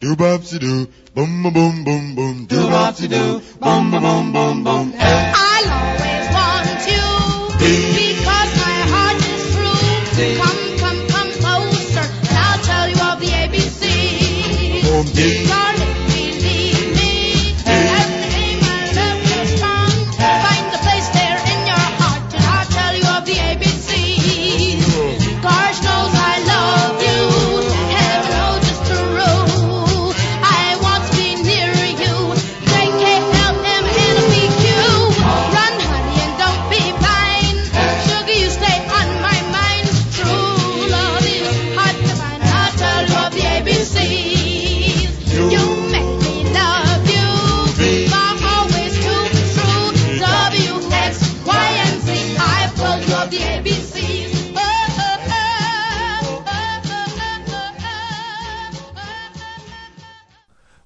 Do 0.00 0.14
bopsy 0.14 0.60
doo, 0.60 0.86
boom 1.12 1.42
boom 1.42 1.52
boom 1.52 1.84
boom 1.84 2.14
boom, 2.14 2.46
do 2.46 2.54
bopsy 2.68 3.08
doo, 3.08 3.42
boom 3.58 3.90
boom 3.90 4.00
boom 4.00 4.32
boom 4.32 4.62
boom. 4.62 4.94
I'll 4.96 5.70
always 5.74 6.26
want 6.38 6.86
you 6.86 7.02
because 7.58 8.50
my 8.62 8.78
heart 8.94 9.18
is 9.26 9.42
true. 9.56 10.38
Come, 10.38 10.78
come, 10.78 11.00
come 11.08 11.30
closer, 11.42 12.06
and 12.30 12.38
I'll 12.38 12.62
tell 12.62 12.86
you 12.88 12.94
of 13.10 13.18
the 13.18 13.26
ABC. 13.42 14.82
Boom 14.84 15.57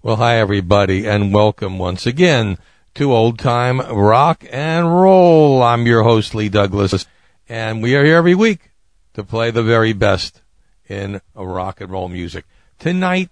Well, 0.04 0.16
hi 0.16 0.38
everybody, 0.38 1.06
and 1.06 1.32
welcome 1.32 1.78
once 1.78 2.06
again 2.06 2.58
to 2.96 3.12
Old 3.12 3.38
Time 3.38 3.78
Rock 3.78 4.44
and 4.50 4.92
Roll. 4.92 5.62
I'm 5.62 5.86
your 5.86 6.02
host 6.02 6.34
Lee 6.34 6.48
Douglas, 6.48 7.06
and 7.48 7.80
we 7.80 7.94
are 7.94 8.04
here 8.04 8.16
every 8.16 8.34
week 8.34 8.72
to 9.14 9.22
play 9.22 9.52
the 9.52 9.62
very 9.62 9.92
best 9.92 10.42
in 10.88 11.20
rock 11.36 11.80
and 11.80 11.92
roll 11.92 12.08
music. 12.08 12.46
Tonight, 12.80 13.30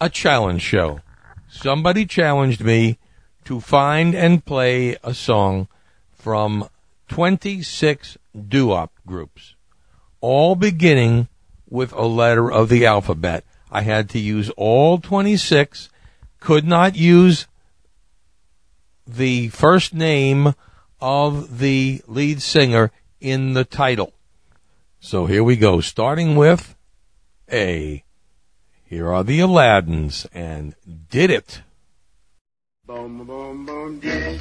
a 0.00 0.10
challenge 0.10 0.62
show. 0.62 1.02
Somebody 1.48 2.04
challenged 2.04 2.64
me 2.64 2.98
to 3.44 3.60
find 3.60 4.12
and 4.12 4.44
play 4.44 4.96
a 5.04 5.14
song 5.14 5.68
from 6.12 6.68
26 7.06 8.18
doo-wop 8.48 8.90
groups, 9.06 9.54
all 10.20 10.56
beginning 10.56 11.28
with 11.70 11.92
a 11.92 12.06
letter 12.06 12.50
of 12.50 12.70
the 12.70 12.84
alphabet. 12.84 13.44
I 13.70 13.82
had 13.82 14.08
to 14.10 14.18
use 14.18 14.50
all 14.50 14.98
26, 14.98 15.88
could 16.40 16.64
not 16.64 16.96
use 16.96 17.46
the 19.06 19.48
first 19.48 19.94
name 19.94 20.54
of 21.00 21.58
the 21.58 22.02
lead 22.06 22.42
singer 22.42 22.90
in 23.20 23.54
the 23.54 23.64
title. 23.64 24.12
So 25.00 25.26
here 25.26 25.44
we 25.44 25.56
go, 25.56 25.80
starting 25.80 26.36
with 26.36 26.76
A. 27.52 28.04
Here 28.84 29.12
are 29.12 29.24
the 29.24 29.40
Aladdins 29.40 30.26
and 30.32 30.74
Did 31.10 31.30
It. 31.30 31.62
boom 32.86 33.26
boom 33.26 33.66
boom 33.66 33.98
dee. 33.98 34.36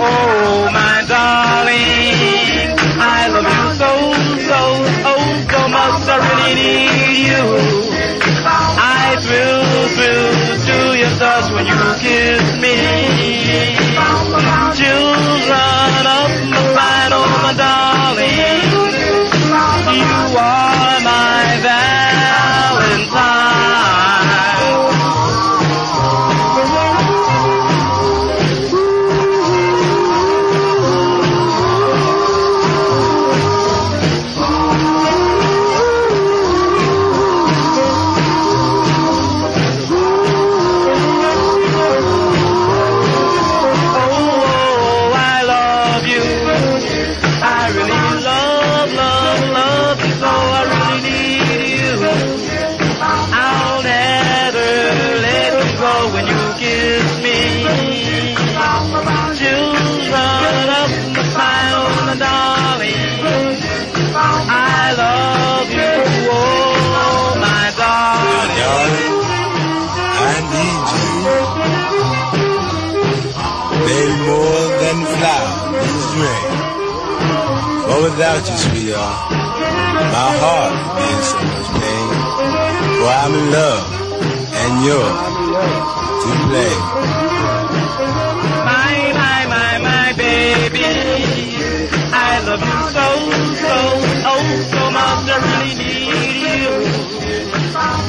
Oh, 0.00 0.70
my 0.72 1.04
darling, 1.08 2.78
I 3.00 3.28
love 3.28 3.44
you 3.44 3.66
so, 3.80 3.90
so, 4.48 4.60
oh, 5.10 5.46
so 5.50 5.68
much. 5.68 6.08
I 6.08 6.16
really 6.22 6.54
need 6.54 7.26
you. 7.26 7.44
I 8.80 9.16
thrill, 9.18 9.64
thrill 9.96 10.30
to 10.66 10.76
your 10.98 11.12
touch 11.18 11.50
when 11.52 11.66
you 11.66 11.80
kiss 11.98 12.44
me. 12.62 12.74
Chills 14.78 15.48
run 15.50 16.57
without 78.28 78.50
you, 78.50 78.56
sweetheart, 78.58 79.30
my 80.12 80.30
heart 80.42 80.72
in 81.08 81.18
so 81.28 81.38
much 81.48 81.68
pain. 81.80 82.08
For 82.98 83.12
I'm 83.22 83.34
in 83.40 83.46
love, 83.56 83.84
and 84.60 84.72
you're 84.84 85.14
to 86.22 86.30
blame. 86.48 86.84
My, 88.68 88.92
my, 89.20 89.40
my, 89.54 89.72
my 89.78 90.12
baby. 90.12 90.84
I 92.12 92.40
love 92.44 92.62
you 92.68 92.80
so, 92.96 93.06
so, 93.64 93.74
oh, 94.32 94.46
so 94.72 94.82
much. 94.96 95.24
I 95.28 95.38
really 95.48 95.74
need 95.80 96.52
you. 96.64 96.76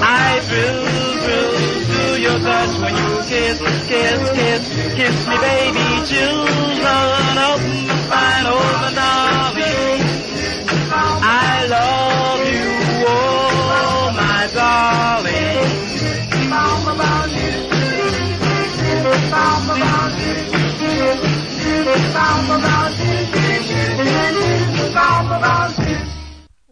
I 0.01 0.40
thrill, 0.47 0.81
thrill 1.24 1.51
to 1.96 2.22
your 2.22 2.40
touch 2.40 2.74
when 2.81 2.94
you 2.96 3.09
kiss, 3.24 3.57
kiss, 3.88 4.22
kiss, 4.31 4.63
kiss 4.96 5.28
me, 5.28 5.36
baby. 5.38 5.90
Spine, 8.09 8.46
oh, 8.47 8.80
my 8.81 8.90
darling. 8.96 9.40
I 9.40 9.59
love 11.69 12.40
you, 12.40 12.69
oh, 13.07 14.12
my 14.16 14.50
darling. 14.53 15.50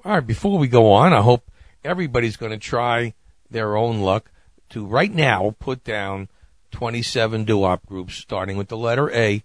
All 0.03 0.13
right, 0.13 0.25
before 0.25 0.57
we 0.57 0.69
go 0.69 0.93
on, 0.93 1.13
I 1.13 1.21
hope 1.21 1.51
everybody's 1.83 2.37
going 2.37 2.53
to 2.53 2.57
try 2.57 3.13
their 3.51 3.75
own 3.75 3.99
luck 3.99 4.31
to 4.69 4.85
right 4.85 5.13
now 5.13 5.53
put 5.59 5.83
down 5.83 6.29
27 6.71 7.43
doo-wop 7.43 7.85
groups 7.85 8.15
starting 8.15 8.55
with 8.55 8.69
the 8.69 8.77
letter 8.77 9.11
A. 9.11 9.43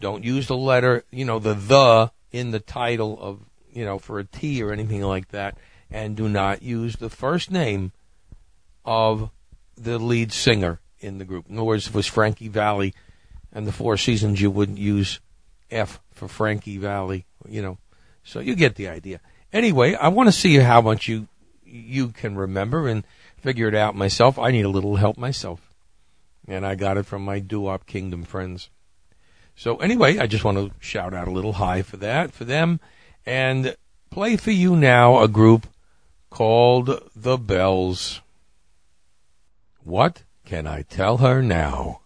Don't 0.00 0.24
use 0.24 0.48
the 0.48 0.56
letter, 0.56 1.04
you 1.10 1.24
know, 1.24 1.38
the 1.38 1.54
the 1.54 2.10
in 2.32 2.50
the 2.50 2.60
title 2.60 3.18
of, 3.20 3.40
you 3.72 3.84
know, 3.84 3.98
for 3.98 4.18
a 4.18 4.24
T 4.24 4.62
or 4.62 4.72
anything 4.72 5.02
like 5.02 5.28
that. 5.28 5.56
And 5.90 6.16
do 6.16 6.28
not 6.28 6.62
use 6.62 6.96
the 6.96 7.10
first 7.10 7.50
name 7.50 7.92
of 8.84 9.30
the 9.76 9.98
lead 9.98 10.32
singer 10.32 10.80
in 11.00 11.18
the 11.18 11.24
group. 11.24 11.48
In 11.48 11.56
other 11.56 11.64
words, 11.64 11.86
if 11.86 11.94
it 11.94 11.96
was 11.96 12.06
Frankie 12.06 12.48
Valli 12.48 12.94
and 13.52 13.66
the 13.66 13.72
Four 13.72 13.96
Seasons, 13.96 14.40
you 14.40 14.50
wouldn't 14.50 14.78
use 14.78 15.20
F 15.70 16.00
for 16.12 16.28
Frankie 16.28 16.78
Valli, 16.78 17.26
you 17.48 17.62
know. 17.62 17.78
So 18.22 18.40
you 18.40 18.54
get 18.54 18.76
the 18.76 18.88
idea. 18.88 19.20
Anyway, 19.52 19.94
I 19.94 20.08
want 20.08 20.28
to 20.28 20.32
see 20.32 20.56
how 20.56 20.80
much 20.80 21.08
you 21.08 21.26
you 21.64 22.08
can 22.08 22.36
remember 22.36 22.88
and 22.88 23.04
figure 23.36 23.68
it 23.68 23.74
out 23.74 23.94
myself. 23.94 24.38
I 24.38 24.50
need 24.50 24.64
a 24.64 24.70
little 24.70 24.96
help 24.96 25.16
myself. 25.16 25.72
And 26.46 26.66
I 26.66 26.74
got 26.74 26.96
it 26.96 27.06
from 27.06 27.24
my 27.24 27.38
doo-wop 27.38 27.86
kingdom 27.86 28.24
friends. 28.24 28.70
So 29.54 29.76
anyway, 29.76 30.18
I 30.18 30.26
just 30.26 30.44
want 30.44 30.58
to 30.58 30.72
shout 30.80 31.14
out 31.14 31.28
a 31.28 31.32
little 31.32 31.54
hi 31.54 31.82
for 31.82 31.96
that, 31.98 32.32
for 32.32 32.44
them, 32.44 32.80
and 33.26 33.76
play 34.10 34.36
for 34.36 34.50
you 34.50 34.76
now 34.76 35.20
a 35.20 35.28
group 35.28 35.66
called 36.30 37.10
The 37.14 37.36
Bells. 37.36 38.20
What 39.82 40.22
can 40.44 40.66
I 40.66 40.82
tell 40.82 41.18
her 41.18 41.42
now? 41.42 42.00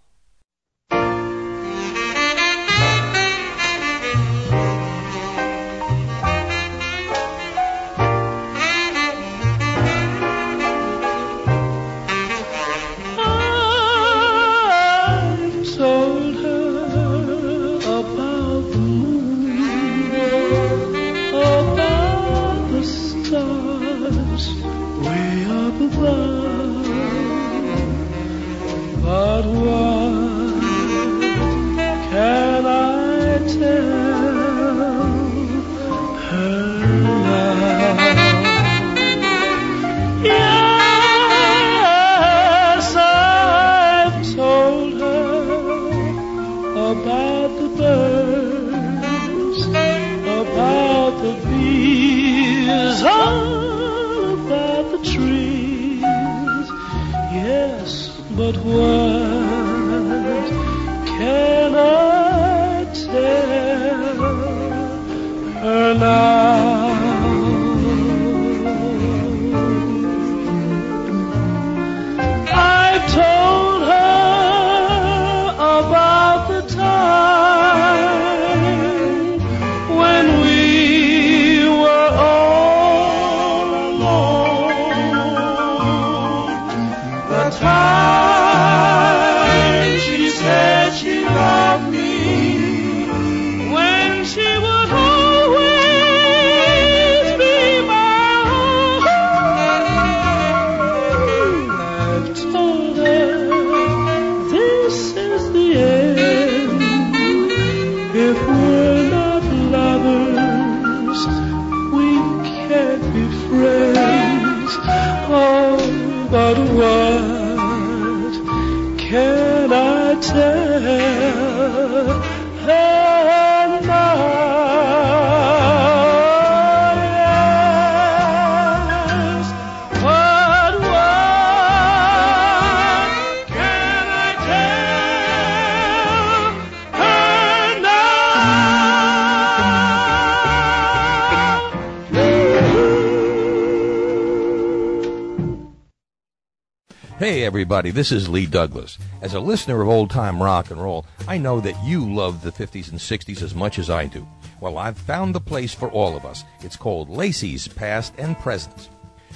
Hey, 147.24 147.42
everybody, 147.42 147.90
this 147.90 148.12
is 148.12 148.28
Lee 148.28 148.44
Douglas. 148.44 148.98
As 149.22 149.32
a 149.32 149.40
listener 149.40 149.80
of 149.80 149.88
old 149.88 150.10
time 150.10 150.42
rock 150.42 150.70
and 150.70 150.78
roll, 150.78 151.06
I 151.26 151.38
know 151.38 151.58
that 151.58 151.82
you 151.82 152.04
love 152.04 152.42
the 152.42 152.52
50s 152.52 152.90
and 152.90 153.00
60s 153.00 153.40
as 153.40 153.54
much 153.54 153.78
as 153.78 153.88
I 153.88 154.04
do. 154.04 154.28
Well, 154.60 154.76
I've 154.76 154.98
found 154.98 155.34
the 155.34 155.40
place 155.40 155.72
for 155.72 155.90
all 155.90 156.18
of 156.18 156.26
us. 156.26 156.44
It's 156.60 156.76
called 156.76 157.08
Lacey's 157.08 157.66
Past 157.66 158.12
and 158.18 158.38
Present. 158.38 158.90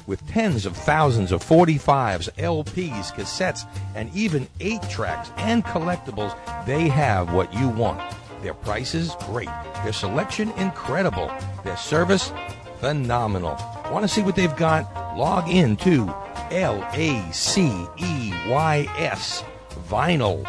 With 0.07 0.29
tens 0.29 0.67
of 0.67 0.77
thousands 0.77 1.33
of 1.33 1.43
45s, 1.43 2.31
LPs, 2.35 3.15
cassettes, 3.15 3.67
and 3.95 4.15
even 4.15 4.47
8 4.61 4.83
tracks 4.91 5.33
and 5.39 5.65
collectibles, 5.65 6.37
they 6.67 6.89
have 6.89 7.33
what 7.33 7.55
you 7.55 7.71
want. 7.71 8.03
Their 8.43 8.53
prices, 8.53 9.17
great. 9.21 9.49
Their 9.83 9.95
selection, 9.95 10.51
incredible. 10.59 11.33
Their 11.65 11.79
service, 11.79 12.35
phenomenal. 12.81 13.57
Want 13.91 14.03
to 14.03 14.09
see 14.09 14.21
what 14.21 14.37
they've 14.37 14.57
got? 14.57 15.17
Log 15.17 15.49
in 15.49 15.75
to 15.79 16.15
L 16.51 16.87
A 16.93 17.33
C 17.33 17.87
E 17.97 18.33
Y 18.49 18.89
S 18.99 19.45
vinyl 19.89 20.45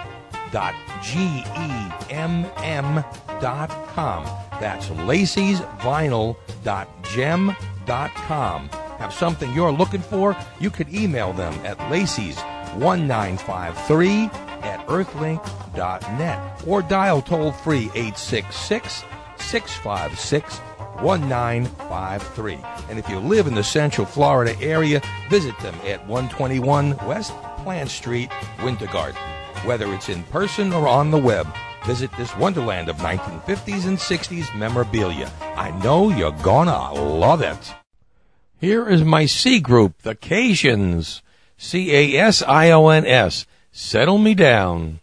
dot 0.51 0.73
G 1.01 1.19
E 1.19 1.89
M 2.09 2.45
M 2.57 3.03
dot 3.41 3.69
com. 3.89 4.25
That's 4.59 4.89
Lacey's 4.89 5.61
vinyl 5.79 6.35
dot 6.63 6.87
gem 7.03 7.55
dot 7.85 8.11
com. 8.15 8.69
Have 8.99 9.13
something 9.13 9.53
you're 9.53 9.71
looking 9.71 10.01
for? 10.01 10.35
You 10.59 10.69
could 10.69 10.93
email 10.93 11.31
them 11.33 11.53
at 11.65 11.79
Lacey's 11.89 12.37
1953 12.75 14.29
at 14.61 14.85
earthlink.net 14.87 16.67
or 16.67 16.81
dial 16.81 17.21
toll 17.21 17.51
free 17.51 17.89
866 17.95 19.03
656 19.37 20.59
1953. 21.01 22.59
And 22.89 22.99
if 22.99 23.07
you 23.09 23.19
live 23.19 23.47
in 23.47 23.55
the 23.55 23.63
Central 23.63 24.05
Florida 24.05 24.59
area, 24.61 25.01
visit 25.29 25.57
them 25.59 25.75
at 25.85 26.05
121 26.07 26.97
West 27.05 27.33
Plant 27.63 27.89
Street, 27.89 28.29
Winter 28.63 28.87
Garden. 28.87 29.21
Whether 29.65 29.93
it's 29.93 30.09
in 30.09 30.23
person 30.23 30.71
or 30.71 30.87
on 30.87 31.11
the 31.11 31.17
web, 31.17 31.47
visit 31.85 32.11
this 32.17 32.35
wonderland 32.37 32.89
of 32.89 32.97
1950s 32.97 33.85
and 33.85 33.97
60s 33.97 34.57
memorabilia. 34.57 35.31
I 35.56 35.71
know 35.83 36.09
you're 36.09 36.31
gonna 36.44 36.94
love 36.94 37.41
it. 37.41 37.73
Here 38.59 38.87
is 38.87 39.03
my 39.03 39.25
C 39.25 39.59
group, 39.59 40.01
the 40.01 40.15
Casions. 40.15 41.21
C 41.57 41.94
A 41.94 42.18
S 42.18 42.41
I 42.41 42.71
O 42.71 42.87
N 42.87 43.06
S. 43.06 43.45
Settle 43.71 44.18
me 44.18 44.33
down. 44.33 44.99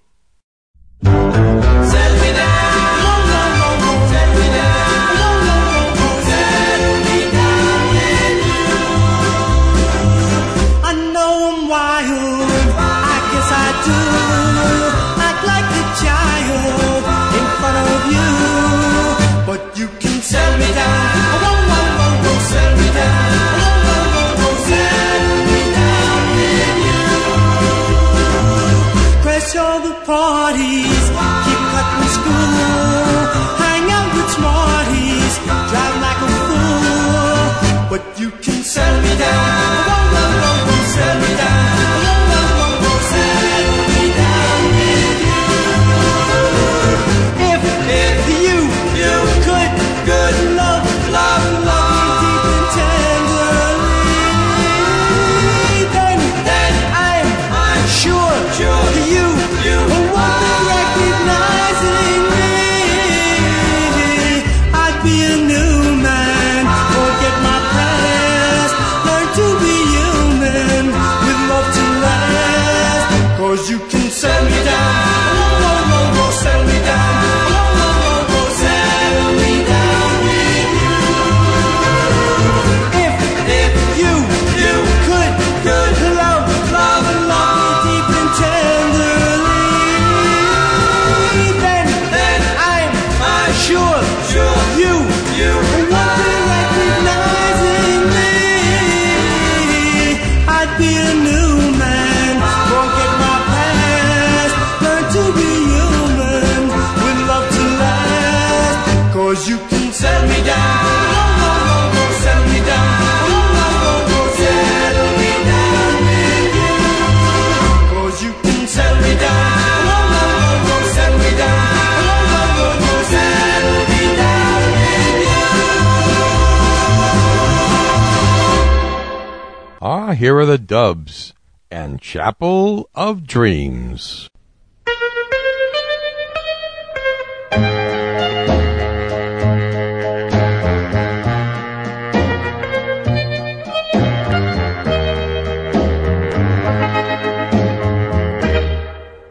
Here 130.17 130.39
are 130.39 130.47
the 130.47 130.57
Dubs 130.57 131.35
and 131.71 132.01
Chapel 132.01 132.89
of 132.95 133.27
Dreams. 133.27 134.31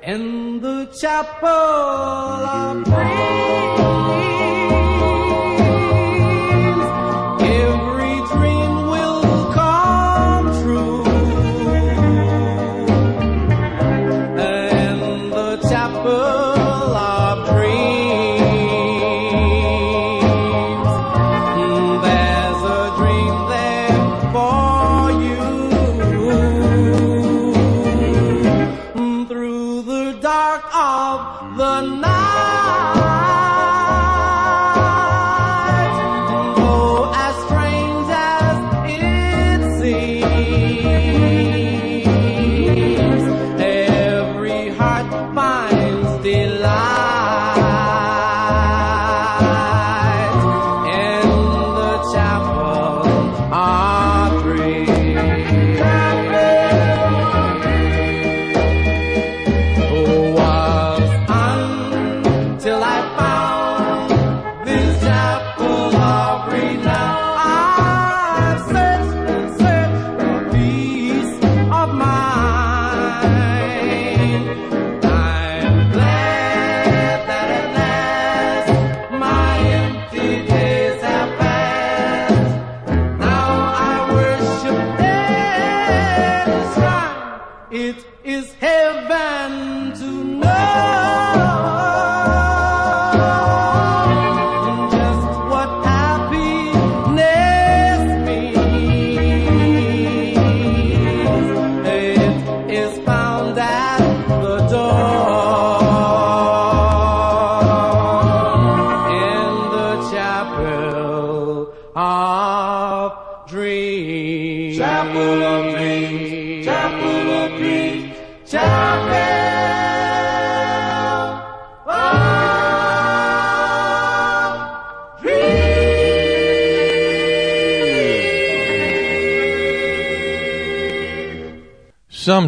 in 0.04 0.62
the 0.62 0.86
chapel 1.02 2.15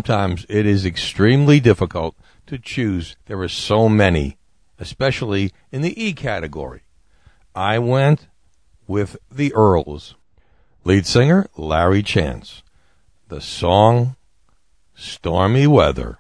Sometimes 0.08 0.46
it 0.48 0.66
is 0.66 0.86
extremely 0.86 1.60
difficult 1.60 2.16
to 2.46 2.58
choose. 2.58 3.18
There 3.26 3.42
are 3.42 3.50
so 3.50 3.90
many, 3.90 4.38
especially 4.80 5.52
in 5.70 5.82
the 5.82 6.02
E 6.02 6.14
category. 6.14 6.84
I 7.54 7.78
went 7.80 8.28
with 8.88 9.18
the 9.30 9.54
Earls. 9.54 10.16
Lead 10.86 11.06
singer 11.06 11.48
Larry 11.58 12.04
Chance. 12.04 12.64
The 13.28 13.42
song 13.42 14.16
Stormy 14.96 15.68
Weather. 15.68 16.20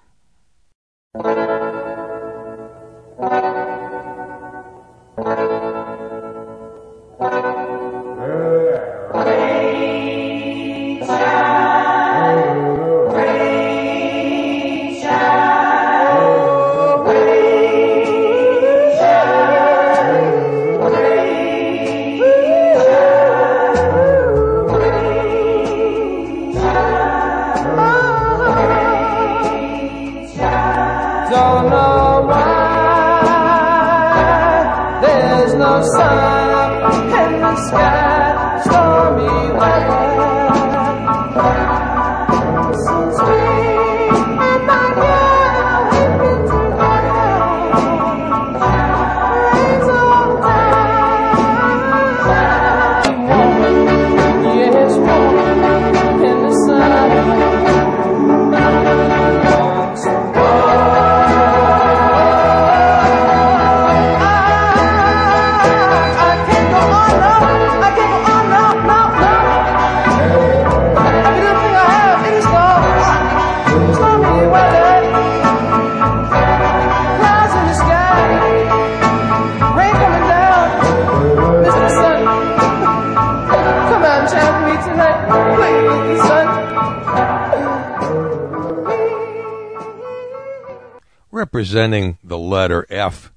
Representing 91.57 92.19
the 92.23 92.37
letter 92.37 92.85
F 92.87 93.33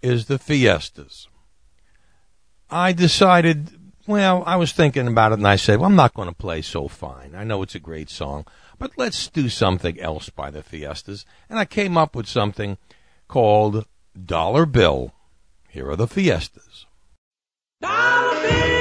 is 0.00 0.26
the 0.26 0.38
Fiestas. 0.38 1.26
I 2.70 2.92
decided, 2.92 3.70
well, 4.06 4.44
I 4.46 4.54
was 4.54 4.70
thinking 4.70 5.08
about 5.08 5.32
it 5.32 5.38
and 5.38 5.48
I 5.48 5.56
said, 5.56 5.80
well, 5.80 5.90
I'm 5.90 5.96
not 5.96 6.14
going 6.14 6.28
to 6.28 6.34
play 6.34 6.62
So 6.62 6.86
Fine. 6.86 7.34
I 7.34 7.42
know 7.42 7.60
it's 7.62 7.74
a 7.74 7.80
great 7.80 8.08
song, 8.08 8.46
but 8.78 8.92
let's 8.96 9.26
do 9.26 9.48
something 9.48 9.98
else 9.98 10.30
by 10.30 10.52
the 10.52 10.62
Fiestas. 10.62 11.26
And 11.50 11.58
I 11.58 11.64
came 11.64 11.96
up 11.98 12.14
with 12.14 12.28
something 12.28 12.78
called 13.26 13.84
Dollar 14.14 14.64
Bill. 14.64 15.12
Here 15.68 15.90
are 15.90 15.96
the 15.96 16.06
Fiestas. 16.06 16.86
Dollar 17.80 18.48
bill, 18.48 18.73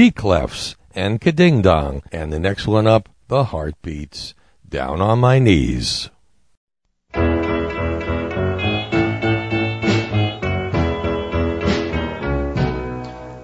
G-Clefs 0.00 0.76
and 0.94 1.20
Ka-Ding-Dong. 1.20 2.00
And 2.10 2.32
the 2.32 2.38
next 2.38 2.66
one 2.66 2.86
up, 2.86 3.10
The 3.28 3.44
Heartbeats, 3.44 4.32
Down 4.66 5.02
on 5.02 5.18
My 5.18 5.38
Knees. 5.38 6.08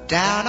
Down 0.09 0.46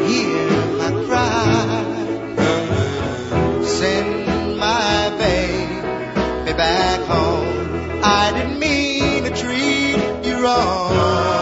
Hear 0.08 0.48
my 0.80 0.90
cry. 1.04 1.84
Send 3.64 4.56
my 4.56 5.10
baby 5.18 6.52
back 6.54 7.00
home. 7.02 8.00
I 8.02 8.32
didn't 8.32 8.58
mean 8.58 9.24
to 9.24 9.30
treat 9.36 10.24
you 10.24 10.42
wrong. 10.42 11.37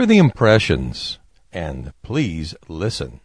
were 0.00 0.06
the 0.06 0.16
impressions? 0.16 1.18
And 1.52 1.92
please 2.02 2.54
listen. 2.68 3.20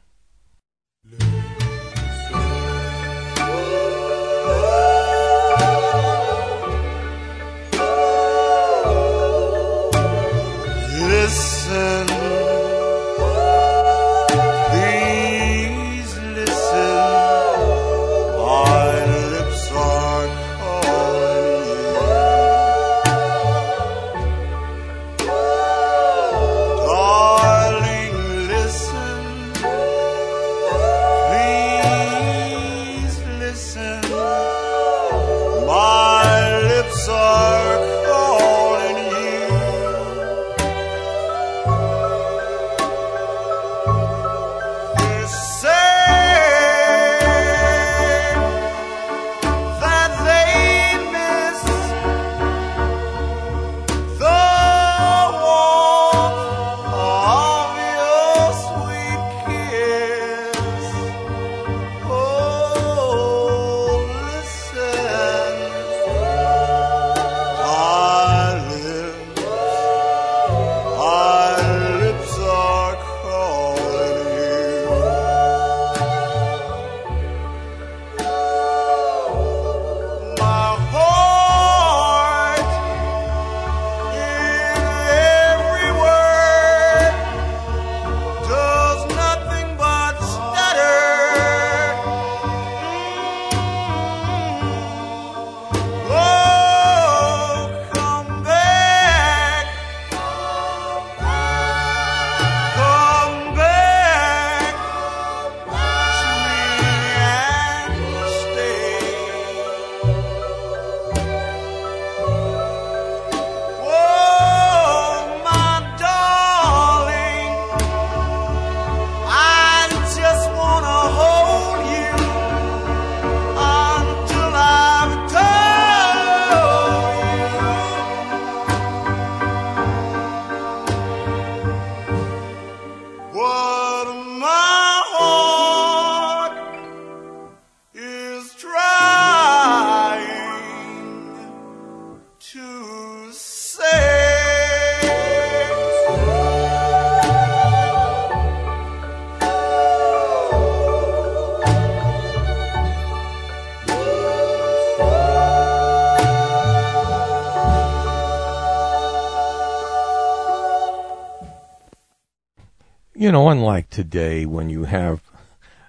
Know, 163.35 163.49
unlike 163.49 163.89
today 163.89 164.45
when 164.45 164.69
you 164.69 164.85
have 164.85 165.21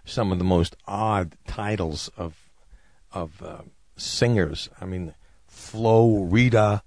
some 0.05 0.33
of 0.33 0.39
the 0.39 0.45
most 0.45 0.75
odd 0.85 1.37
titles 1.47 2.11
of 2.17 2.35
of 3.13 3.41
uh, 3.41 3.63
singers. 3.97 4.69
I 4.81 4.85
mean, 4.85 5.15
Flo 5.47 6.27
Rida, 6.29 6.83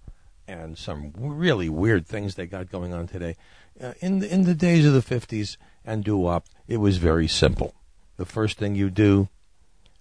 and 0.49 0.77
some 0.77 1.13
really 1.17 1.69
weird 1.69 2.05
things 2.05 2.35
they 2.35 2.45
got 2.45 2.69
going 2.69 2.93
on 2.93 3.07
today. 3.07 3.37
Uh, 3.79 3.93
in 4.01 4.19
the, 4.19 4.29
in 4.29 4.43
the 4.43 4.53
days 4.53 4.85
of 4.85 4.91
the 4.91 5.01
fifties 5.01 5.57
and 5.85 6.03
doo 6.03 6.17
wop, 6.17 6.45
it 6.67 6.81
was 6.81 6.97
very 6.97 7.29
simple. 7.29 7.73
The 8.17 8.25
first 8.25 8.57
thing 8.57 8.75
you 8.75 8.89
do 8.89 9.29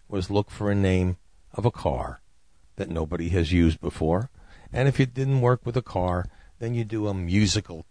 was 0.09 0.29
look 0.29 0.51
for 0.51 0.73
a 0.73 0.75
name 0.75 1.19
of 1.55 1.67
a 1.67 1.71
car 1.71 2.21
that 2.75 2.91
nobody 2.91 3.29
has 3.29 3.53
used 3.53 3.81
before, 3.81 4.29
and 4.73 4.89
if 4.89 4.99
it 4.99 5.15
didn't 5.15 5.41
work 5.41 5.65
with 5.65 5.77
a 5.77 5.83
car, 5.83 6.27
then 6.59 6.75
you 6.75 6.83
do 6.83 7.07
a 7.07 7.15
musical 7.15 7.87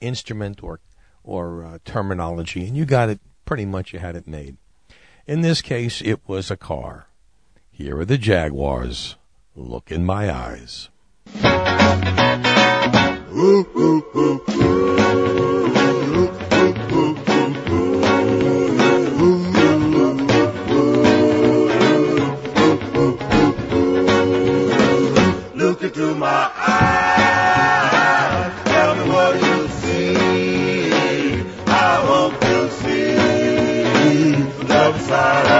instrument 0.00 0.62
or 0.62 0.78
or 1.24 1.64
uh, 1.64 1.78
terminology, 1.84 2.66
and 2.66 2.76
you 2.76 2.84
got 2.84 3.08
it 3.08 3.18
pretty 3.44 3.66
much. 3.66 3.92
You 3.92 3.98
had 3.98 4.14
it 4.14 4.28
made. 4.28 4.56
In 5.26 5.40
this 5.40 5.62
case, 5.62 6.02
it 6.02 6.20
was 6.26 6.50
a 6.50 6.56
car. 6.56 7.06
Here 7.72 7.98
are 7.98 8.04
the 8.04 8.18
Jaguars. 8.18 9.16
Look 9.56 9.90
in 9.90 10.04
my 10.04 10.32
eyes. 10.32 10.90
Look 13.32 13.74
other 35.10 35.53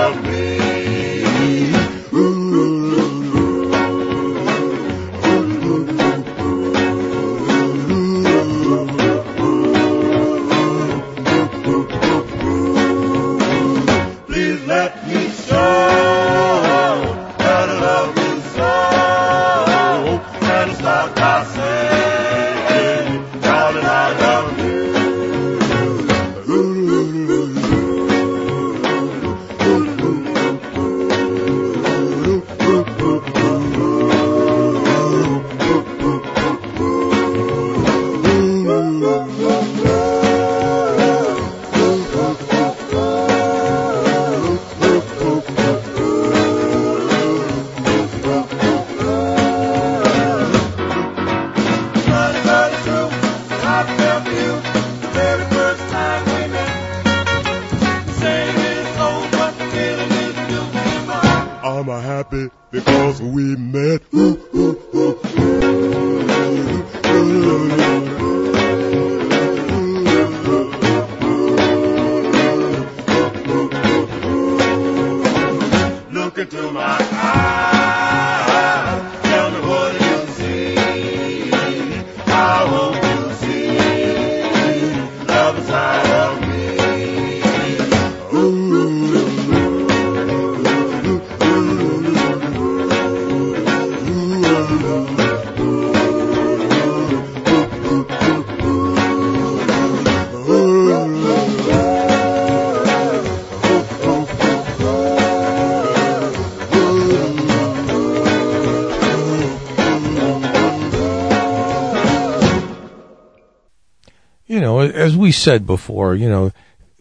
said 115.34 115.66
before, 115.66 116.14
you 116.14 116.28
know, 116.28 116.52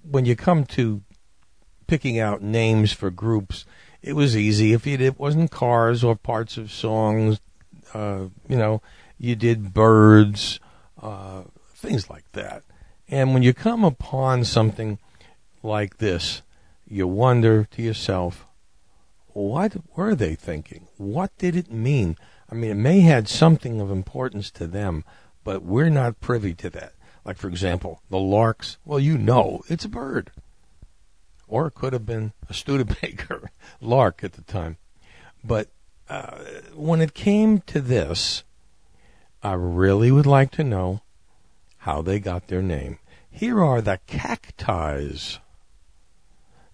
when 0.09 0.25
you 0.25 0.35
come 0.35 0.65
to 0.65 1.01
picking 1.87 2.19
out 2.19 2.41
names 2.41 2.91
for 2.91 3.09
groups, 3.09 3.65
it 4.01 4.13
was 4.13 4.35
easy. 4.35 4.73
If 4.73 4.85
it 4.85 5.19
wasn't 5.19 5.51
cars 5.51 6.03
or 6.03 6.15
parts 6.15 6.57
of 6.57 6.71
songs, 6.71 7.39
uh, 7.93 8.25
you 8.47 8.57
know, 8.57 8.81
you 9.17 9.35
did 9.35 9.73
birds, 9.73 10.59
uh, 11.01 11.43
things 11.75 12.09
like 12.09 12.29
that. 12.33 12.63
And 13.07 13.33
when 13.33 13.43
you 13.43 13.53
come 13.53 13.83
upon 13.83 14.43
something 14.43 14.99
like 15.61 15.97
this, 15.97 16.41
you 16.87 17.07
wonder 17.07 17.65
to 17.71 17.81
yourself, 17.81 18.45
what 19.27 19.77
were 19.95 20.15
they 20.15 20.35
thinking? 20.35 20.87
What 20.97 21.31
did 21.37 21.55
it 21.55 21.71
mean? 21.71 22.17
I 22.49 22.55
mean, 22.55 22.71
it 22.71 22.75
may 22.75 22.99
had 23.01 23.27
something 23.27 23.79
of 23.81 23.89
importance 23.89 24.51
to 24.51 24.67
them, 24.67 25.03
but 25.43 25.63
we're 25.63 25.89
not 25.89 26.19
privy 26.19 26.53
to 26.55 26.69
that. 26.71 26.92
Like, 27.25 27.37
for 27.37 27.47
example, 27.47 28.01
the 28.09 28.19
larks. 28.19 28.77
Well, 28.85 28.99
you 28.99 29.17
know, 29.17 29.63
it's 29.69 29.85
a 29.85 29.89
bird. 29.89 30.31
Or 31.47 31.67
it 31.67 31.75
could 31.75 31.93
have 31.93 32.05
been 32.05 32.33
a 32.49 32.53
Studebaker 32.53 33.51
lark 33.81 34.23
at 34.23 34.33
the 34.33 34.41
time. 34.41 34.77
But 35.43 35.69
uh, 36.09 36.37
when 36.73 37.01
it 37.01 37.13
came 37.13 37.59
to 37.61 37.79
this, 37.79 38.43
I 39.41 39.53
really 39.53 40.11
would 40.11 40.25
like 40.25 40.51
to 40.51 40.63
know 40.63 41.01
how 41.79 42.01
they 42.01 42.19
got 42.19 42.47
their 42.47 42.61
name. 42.61 42.99
Here 43.29 43.63
are 43.63 43.81
the 43.81 43.99
Kac-Ties. 44.07 45.39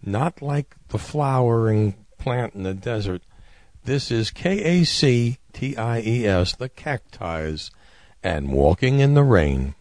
Not 0.03 0.41
like 0.41 0.75
the 0.89 0.99
flowering 0.99 1.95
plant 2.17 2.53
in 2.53 2.63
the 2.63 2.73
desert. 2.73 3.21
This 3.85 4.11
is 4.11 4.29
K 4.29 4.61
A 4.61 4.83
C 4.83 5.39
T 5.53 5.75
I 5.77 5.99
E 6.01 6.27
S, 6.27 6.55
the 6.55 6.69
Kac-Ties, 6.69 7.71
and 8.21 8.51
walking 8.51 8.99
in 8.99 9.13
the 9.13 9.23
rain. 9.23 9.73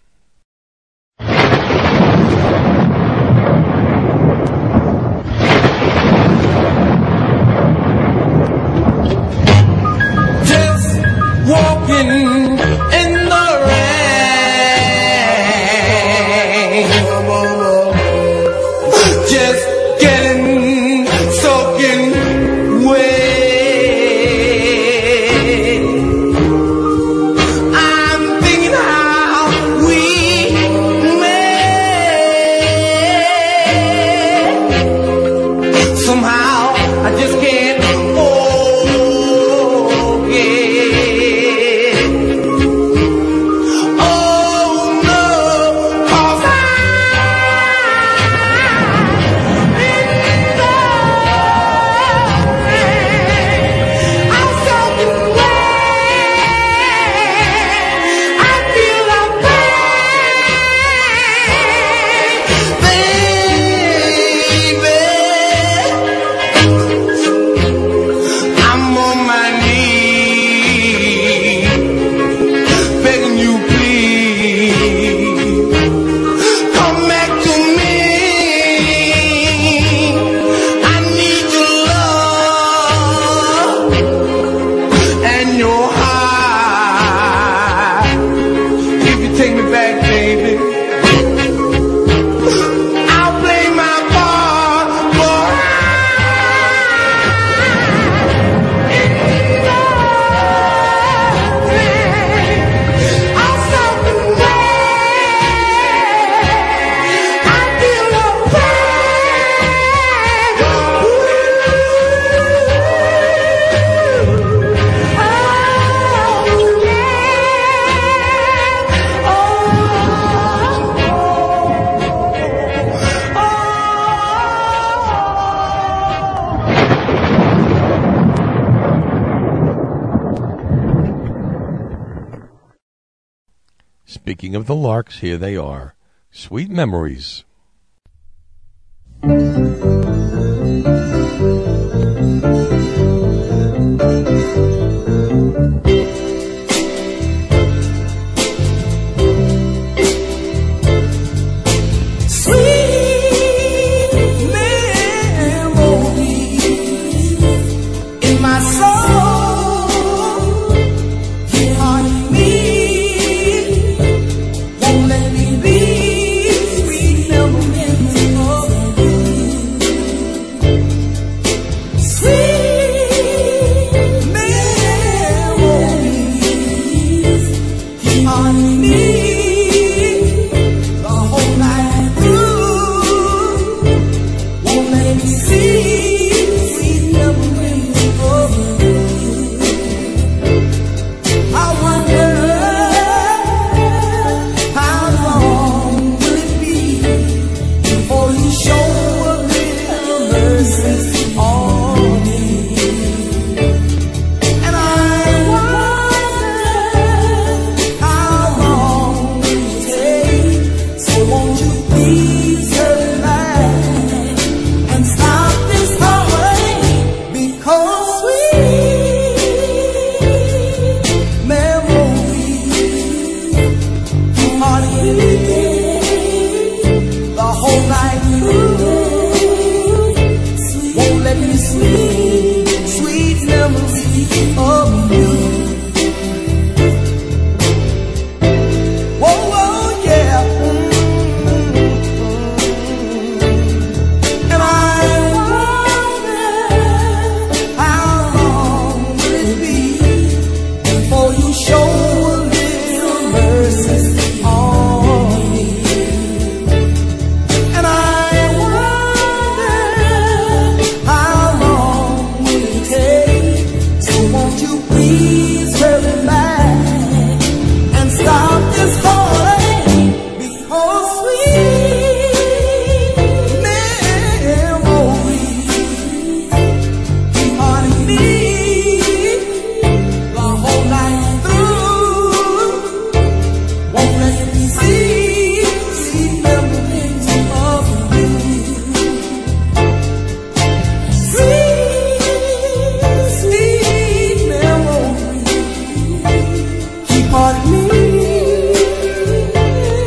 Here 135.29 135.37
they 135.37 135.59
are. 135.59 135.95
Sweet 136.31 136.71
memories. 136.71 137.45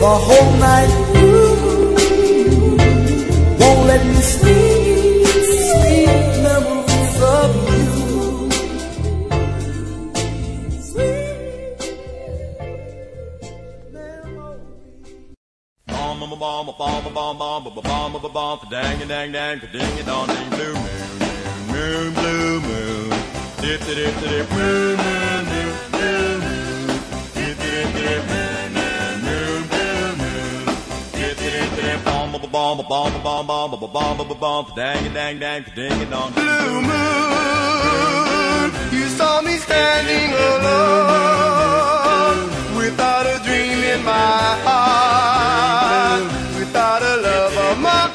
The 0.02 0.08
whole 0.08 0.52
night 0.58 0.92
through. 1.14 1.54
Won't 3.60 3.82
let 3.86 4.02
me 4.04 4.22
sleep. 4.34 5.28
Sweet 5.68 6.08
memories 6.46 7.22
of 7.38 7.52
you. 7.70 7.86
Bomb, 15.86 16.20
bomb, 16.20 16.40
bomb, 16.40 16.68
bomb, 16.80 17.04
bomb, 17.14 17.38
bomb, 17.38 17.64
bomb, 17.64 17.82
bomb, 17.84 18.14
bomb, 18.14 18.34
bomb, 18.34 18.60
dang, 18.72 19.00
dang, 19.08 19.32
dang, 19.32 19.60
blue 19.60 20.74
moon, 20.74 21.20
moon, 21.70 22.10
blue 22.18 22.60
moon, 22.68 23.10
dip, 23.62 23.82
bomb 32.52 32.80
a 32.82 32.84
bomb 32.84 33.16
a 33.16 33.20
bomb 33.20 33.48
bomb 33.48 33.74
a 33.74 33.78
bomb 33.88 34.20
a 34.20 34.36
bomb 34.36 34.66
dang 34.76 35.14
dang 35.14 35.40
dang 35.40 35.64
ding 35.74 36.10
dong 36.10 36.34
blue 36.34 36.82
moon 36.82 38.72
you 38.92 39.08
saw 39.08 39.42
me 39.42 39.56
standing 39.58 40.34
alone 40.34 40.80
without 42.76 43.26
a 43.26 43.40
dream 43.46 43.84
in 43.94 44.04
my 44.04 44.58
heart 44.66 46.24
without 46.60 47.02
a 47.02 47.16
love 47.28 47.58
of 47.58 47.80
my 47.80 48.06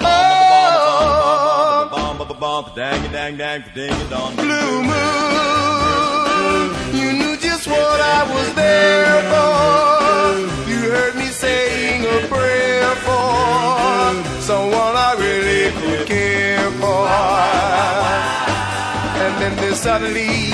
own. 0.69 1.89
Bomb 1.91 2.21
a 2.21 2.35
bomb 2.35 2.67
dang 2.77 3.11
dang 3.13 3.37
dang 3.39 3.65
ding 3.75 4.09
dong 4.11 4.37
blue 4.37 4.83
moon 4.91 6.67
you 6.93 7.26
what 7.67 8.01
I 8.01 8.23
was 8.35 8.49
there 8.55 9.23
for. 9.33 10.71
You 10.71 10.81
heard 10.95 11.15
me 11.17 11.27
saying 11.27 12.03
a 12.05 12.27
prayer 12.29 12.95
for 13.07 14.41
someone 14.41 14.95
I 15.09 15.15
really 15.19 15.73
could 15.81 16.07
care 16.07 16.71
for. 16.83 17.09
And 19.23 19.33
then 19.41 19.57
there 19.57 19.75
suddenly 19.75 20.53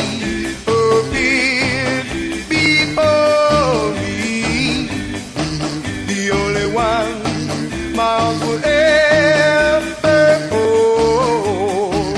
appeared 0.66 2.06
before 2.48 3.92
me 4.00 4.88
the 6.10 6.22
only 6.40 6.66
one 6.72 7.12
my 7.94 8.10
arms 8.24 8.42
would 8.46 8.64
ever 8.64 10.48
hold. 10.50 12.16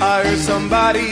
I 0.00 0.22
heard 0.24 0.38
somebody 0.38 1.07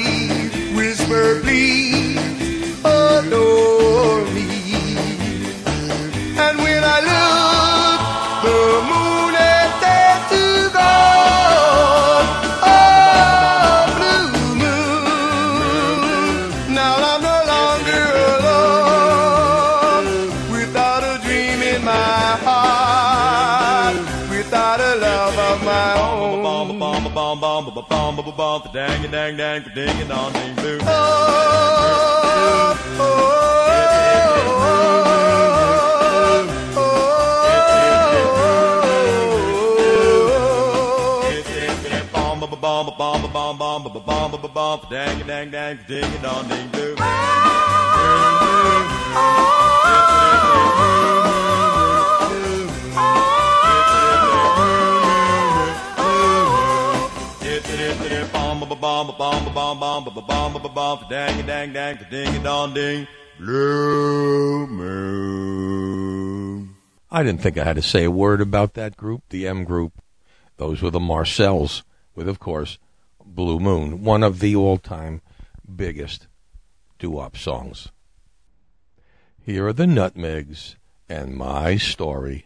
on 28.57 28.63
the 28.63 28.69
dang 28.71 29.05
a 29.05 29.09
dang 29.09 29.37
dang 29.37 29.63
a 29.67 29.69
ding 29.75 30.01
a 30.01 30.05
dong 30.07 30.33
ding 30.33 30.55
boo. 30.57 30.79
Oh, 30.83 30.87
oh, 32.99 33.03
oh, 33.03 33.13
oh. 36.77 36.93
Bomb, 42.13 42.41
bomb, 42.41 42.61
bomb, 42.61 42.97
bomb, 42.97 43.59
bomb, 43.59 43.59
bomb, 43.59 43.83
bomb, 44.07 44.53
bomb, 44.55 44.81
dang, 44.91 45.27
dang, 45.27 45.51
dang, 45.51 45.79
ding, 45.87 46.23
dong, 46.23 46.49
ding, 46.49 46.71
doo. 46.71 46.97
I 67.11 67.23
didn't 67.23 67.41
think 67.41 67.57
I 67.57 67.65
had 67.65 67.77
to 67.77 67.83
say 67.83 68.05
a 68.05 68.11
word 68.11 68.41
about 68.41 68.75
that 68.75 68.97
group, 68.97 69.23
the 69.29 69.47
M 69.47 69.65
group. 69.65 70.03
Those 70.57 70.83
were 70.83 70.91
the 70.91 70.99
Marcels, 70.99 71.85
with, 72.15 72.29
of 72.29 72.41
course, 72.41 72.79
Blue 73.25 73.61
Moon, 73.61 74.03
one 74.03 74.23
of 74.23 74.41
the 74.41 74.57
all 74.57 74.79
time 74.79 75.23
biggest 75.75 76.27
doo 76.99 77.11
wop 77.11 77.37
songs. 77.37 77.89
Here 79.41 79.67
are 79.67 79.73
the 79.73 79.87
Nutmegs 79.87 80.77
and 81.09 81.37
my 81.37 81.77
story. 81.77 82.46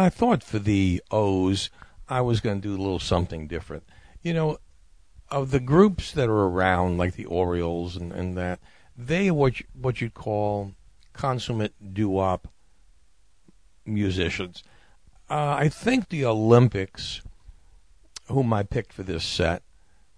I 0.00 0.08
thought 0.08 0.42
for 0.42 0.58
the 0.58 1.02
O's, 1.10 1.70
I 2.08 2.20
was 2.20 2.40
going 2.40 2.60
to 2.60 2.68
do 2.68 2.74
a 2.74 2.82
little 2.82 2.98
something 2.98 3.46
different. 3.46 3.84
You 4.22 4.34
know, 4.34 4.58
of 5.30 5.50
the 5.50 5.60
groups 5.60 6.12
that 6.12 6.28
are 6.28 6.46
around, 6.46 6.98
like 6.98 7.14
the 7.14 7.26
Orioles 7.26 7.96
and, 7.96 8.12
and 8.12 8.36
that, 8.36 8.60
they 8.96 9.28
are 9.28 9.34
what 9.34 9.60
you, 9.60 9.66
what 9.72 10.00
you'd 10.00 10.14
call 10.14 10.74
consummate 11.12 11.94
doo-wop 11.94 12.48
musicians. 13.86 14.62
Uh, 15.28 15.54
I 15.58 15.68
think 15.68 16.08
the 16.08 16.24
Olympics, 16.24 17.22
whom 18.26 18.52
I 18.52 18.62
picked 18.62 18.92
for 18.92 19.02
this 19.02 19.24
set, 19.24 19.62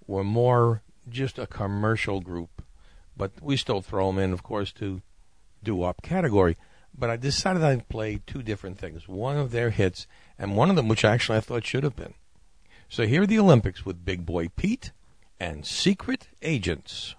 were 0.06 0.24
more 0.24 0.82
just 1.08 1.38
a 1.38 1.46
commercial 1.46 2.20
group, 2.20 2.62
but 3.16 3.32
we 3.40 3.56
still 3.56 3.82
throw 3.82 4.06
them 4.08 4.18
in, 4.18 4.32
of 4.32 4.42
course, 4.42 4.72
to 4.72 5.02
doo-wop 5.62 6.02
category. 6.02 6.56
But 6.96 7.10
I 7.10 7.16
decided 7.16 7.62
I'd 7.62 7.88
play 7.88 8.20
two 8.26 8.42
different 8.42 8.78
things. 8.78 9.08
One 9.08 9.36
of 9.36 9.50
their 9.50 9.70
hits, 9.70 10.06
and 10.38 10.56
one 10.56 10.70
of 10.70 10.76
them 10.76 10.88
which 10.88 11.04
actually 11.04 11.38
I 11.38 11.40
thought 11.40 11.64
should 11.64 11.84
have 11.84 11.96
been. 11.96 12.14
So 12.88 13.06
here 13.06 13.22
are 13.22 13.26
the 13.26 13.38
Olympics 13.38 13.86
with 13.86 14.04
Big 14.04 14.26
Boy 14.26 14.48
Pete 14.48 14.92
and 15.40 15.64
Secret 15.64 16.28
Agents. 16.42 17.14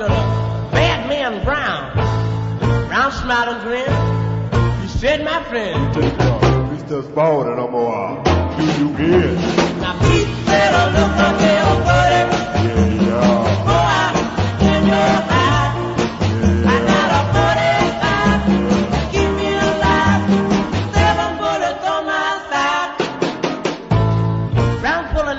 Corner 0.00 0.14
a 0.14 0.70
bad 0.72 1.08
man 1.08 1.44
Brown. 1.44 1.92
Brown 2.88 3.12
smiled 3.12 3.48
and 3.56 3.62
grinned. 3.62 4.82
He 4.82 4.88
said, 4.88 5.24
my 5.24 5.42
friend, 5.44 5.94
Mr. 5.94 7.02
Sport 7.04 7.48
and 7.48 7.60
I'm 7.60 7.70
gonna 7.70 8.22
do 8.56 8.64
you 8.78 8.88
good. 8.96 9.36
now 9.80 9.98
Pete 10.00 10.46
better 10.46 10.84
oh, 10.84 10.96
look 10.96 11.16
up 11.26 11.40
here, 11.40 11.74
buddy. 11.86 12.22
Yeah, 12.66 12.86
yeah. 13.06 13.64
Go 13.68 13.76
out 13.98 14.14
in 14.62 14.82
your 14.86 15.10
eye. 15.38 15.70
I 16.66 16.76
got 16.90 17.10
a 17.18 17.22
45. 17.36 19.12
Keep 19.12 19.30
me 19.38 19.48
alive. 19.68 20.22
Seven 20.94 21.30
bullets 21.40 21.84
on 21.94 22.02
my 22.06 22.28
side. 22.50 22.90
Brown 24.80 25.02
full 25.14 25.28
of. 25.28 25.36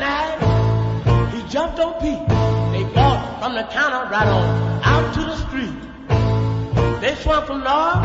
He 1.34 1.39
jumped 1.49 1.80
on 1.80 1.91
Pete. 2.01 2.24
They 2.72 2.84
bought 2.93 3.22
from 3.41 3.53
the 3.55 3.64
counter 3.64 4.09
right 4.09 4.28
on 4.28 4.51
Swung 7.22 7.45
from 7.45 7.63
north. 7.63 8.01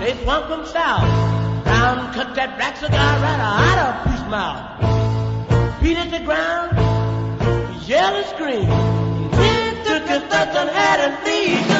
They 0.00 0.12
swung 0.22 0.46
from 0.48 0.66
south. 0.66 1.64
Brown 1.64 2.12
cut 2.12 2.34
that 2.34 2.58
black 2.58 2.76
cigar 2.76 3.20
right 3.24 3.40
out 3.40 3.78
of 3.88 4.04
Pete's 4.04 4.28
mouth. 4.28 5.80
Pete 5.80 5.96
hit 5.96 6.10
the 6.10 6.20
ground. 6.26 6.76
He 7.72 7.92
yelled 7.92 8.16
and 8.16 8.26
screamed. 8.26 8.68
Went 9.32 9.78
you're 9.88 10.04
such 10.28 10.54
an 10.60 10.68
attitude 10.68 11.24
to 11.24 11.24
see. 11.24 11.68
Now 11.68 11.77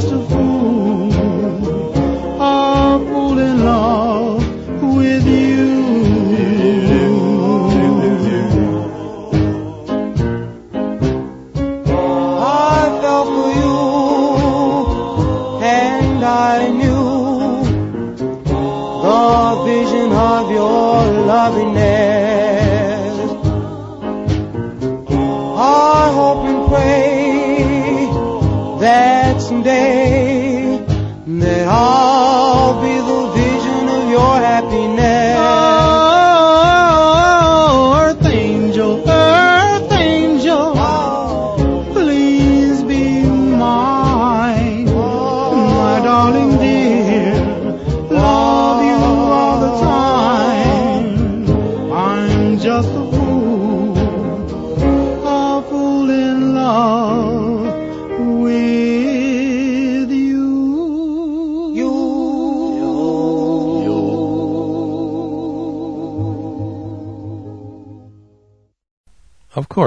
just 0.00 0.12
a 0.12 0.20
fool, 0.28 0.55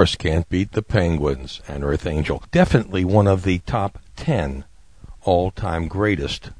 course, 0.00 0.16
can't 0.16 0.48
beat 0.48 0.72
the 0.72 0.80
Penguins 0.80 1.60
and 1.68 1.84
Earth 1.84 2.06
Angel. 2.06 2.42
Definitely 2.50 3.04
one 3.04 3.26
of 3.26 3.42
the 3.42 3.58
top 3.66 3.98
10 4.16 4.64
all 5.24 5.50
time 5.50 5.88
greatest 5.88 6.52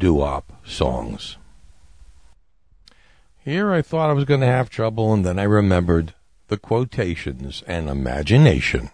doo 0.00 0.14
wop 0.14 0.52
songs. 0.66 1.36
Here 3.44 3.70
I 3.72 3.82
thought 3.82 4.10
I 4.10 4.14
was 4.14 4.24
going 4.24 4.40
to 4.40 4.48
have 4.48 4.68
trouble, 4.68 5.14
and 5.14 5.24
then 5.24 5.38
I 5.38 5.44
remembered 5.44 6.12
the 6.48 6.56
quotations 6.56 7.62
and 7.68 7.88
imagination. 7.88 8.90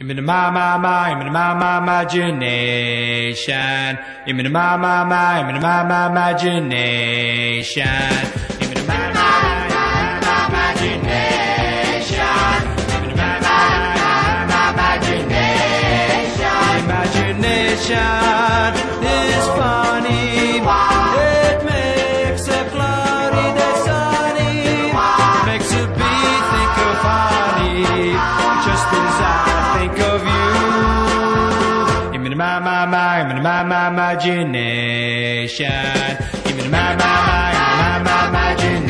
I'm 0.00 0.08
in 0.08 0.24
my, 0.24 0.52
my, 0.52 0.78
my, 0.78 1.10
I'm 1.10 1.26
in 1.26 1.32
my, 1.32 1.54
my, 1.54 1.78
imagination. 1.82 3.52
I'm 3.52 4.38
in 4.38 4.52
my, 4.52 4.76
my, 4.76 5.02
my, 5.02 5.40
I'm 5.40 5.56
in 5.56 5.60
my, 5.60 5.82
my, 5.82 6.08
imagination. 6.08 7.82
I'm 7.82 8.70
in 8.78 8.86
my, 8.86 9.12
my, 9.12 9.42
my, 9.42 9.47
imagination. 34.18 35.66
I'm 35.70 36.58
in 36.58 36.70
my, 36.70 36.96
my, 36.96 36.98
my, 36.98 38.02
my, 38.02 38.30
my, 38.30 38.50
imagination. 38.50 38.88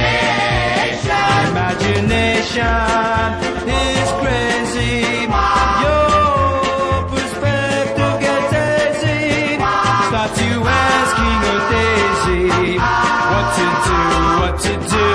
Imagination 1.50 2.80
is 3.68 4.10
crazy. 4.20 4.96
Your 5.84 7.04
perspective 7.12 8.14
gets 8.24 8.52
hazy. 8.56 9.60
Starts 10.08 10.38
you 10.40 10.56
asking 10.64 11.40
a 11.44 11.56
daisy 11.72 12.42
what 13.32 13.46
to 13.56 13.66
do, 13.86 14.00
what 14.40 14.54
to 14.64 14.72
do. 14.88 15.06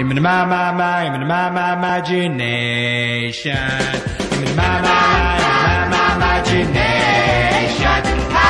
I'm 0.00 0.10
in 0.10 0.18
my, 0.22 0.44
my, 0.44 0.72
my, 0.72 1.06
I'm 1.06 1.14
in 1.20 1.26
my, 1.28 1.50
my, 1.50 1.72
imagination. 1.74 3.56
I'm 3.56 4.42
in 4.42 4.56
my, 4.56 4.80
my, 4.80 4.88
my, 4.90 5.88
my, 5.88 6.18
my, 6.18 6.38
imagination. 6.40 7.99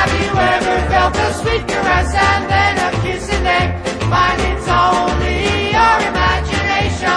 Have 0.01 0.13
you 0.19 0.33
ever 0.33 0.77
felt 0.89 1.15
a 1.15 1.29
sweet 1.41 1.63
caress 1.67 2.11
and 2.15 2.43
then 2.49 2.73
a 2.87 2.89
kiss 3.03 3.29
and 3.29 3.45
then 3.45 3.67
find 4.09 4.39
it's 4.49 4.67
only 4.67 5.69
your 5.77 5.97
imagination? 6.09 7.13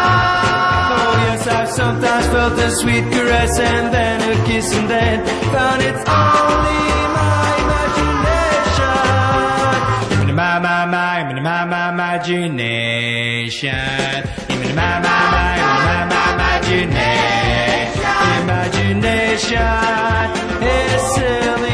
Oh 1.01 1.16
yes, 1.24 1.47
I've 1.49 1.70
sometimes 1.70 2.26
felt 2.26 2.59
a 2.59 2.70
sweet 2.80 3.05
caress 3.14 3.59
and 3.59 3.95
then 3.95 4.20
a 4.20 4.37
kiss 4.45 4.68
and 4.76 4.87
then 4.91 5.24
found 5.53 5.80
it's 5.80 6.05
only 6.05 6.82
my 7.16 7.57
imagination. 7.64 9.01
I'm 10.20 10.28
in 10.28 10.37
my, 10.37 10.59
my, 10.59 10.85
my, 10.85 11.30
in 11.30 11.43
my, 11.43 11.64
my, 11.64 11.89
imagination. 11.89 13.70
In 14.51 14.61
my, 14.76 15.01
my, 15.01 15.20
my, 15.35 15.57
my, 15.72 16.05
my, 16.12 16.28
imagination. 16.37 16.93
Imagination 18.45 19.72
is 20.61 21.03
silly. 21.14 21.74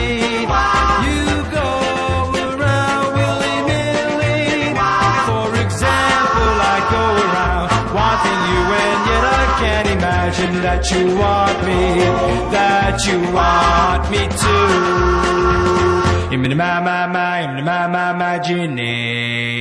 Imagine 10.41 10.63
that 10.63 10.91
you 10.91 11.07
want 11.17 11.59
me, 11.67 12.01
that 12.51 13.05
you 13.07 13.21
want 13.33 14.11
me 14.11 14.29
to. 14.29 14.57
My, 16.31 16.37
my, 16.49 16.81
my, 16.81 17.07
my, 17.07 17.63
my, 17.63 17.87
my, 17.87 17.87
my, 17.89 18.13
my, 18.13 18.35
in 18.35 18.77
my, 18.77 18.81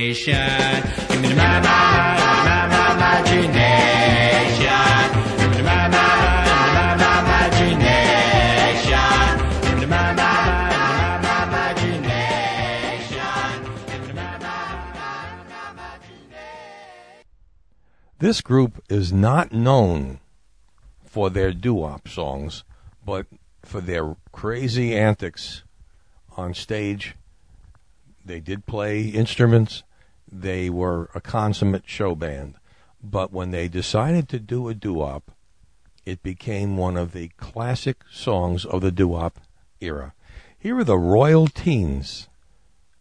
imagination. 0.00 0.34
I'm 0.34 1.24
in 1.24 1.36
my, 1.36 1.60
my, 1.60 1.68
my, 2.20 2.46
my, 2.48 2.96
my, 2.96 3.20
imagination. 3.20 3.90
This 18.18 18.40
group 18.42 18.82
is 18.88 19.12
not 19.12 19.52
known 19.52 20.20
for 21.20 21.28
their 21.28 21.52
doo-wop 21.52 22.08
songs, 22.08 22.64
but 23.04 23.26
for 23.62 23.82
their 23.82 24.16
crazy 24.32 24.96
antics 24.96 25.64
on 26.34 26.54
stage. 26.54 27.14
They 28.24 28.40
did 28.40 28.64
play 28.64 29.02
instruments. 29.02 29.82
They 30.32 30.70
were 30.70 31.10
a 31.14 31.20
consummate 31.20 31.86
show 31.86 32.14
band. 32.14 32.54
But 33.02 33.34
when 33.34 33.50
they 33.50 33.68
decided 33.68 34.30
to 34.30 34.38
do 34.38 34.66
a 34.70 34.74
doo-wop, 34.74 35.32
it 36.06 36.22
became 36.22 36.78
one 36.78 36.96
of 36.96 37.12
the 37.12 37.28
classic 37.36 37.98
songs 38.10 38.64
of 38.64 38.80
the 38.80 38.90
doo-wop 38.90 39.40
era. 39.78 40.14
Here 40.58 40.78
are 40.78 40.84
the 40.84 40.96
Royal 40.96 41.48
Teens. 41.48 42.30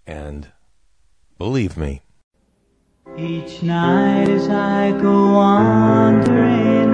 And 0.06 0.52
believe 1.38 1.78
me, 1.78 2.02
Each 3.18 3.64
night 3.64 4.28
as 4.28 4.50
I 4.50 4.92
go 4.92 5.36
wandering 5.36 6.89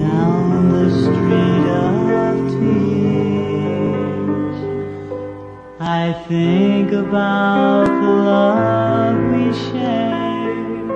down 0.00 0.68
the 0.72 0.88
street 1.02 1.66
of 1.84 2.34
tears, 2.52 3.88
I 5.80 6.12
think 6.28 6.88
about 6.92 7.86
the 7.86 8.12
love 8.30 9.18
we 9.32 9.46
shared 9.52 10.88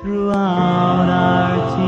throughout 0.00 1.08
our 1.08 1.54
teenage 1.76 1.87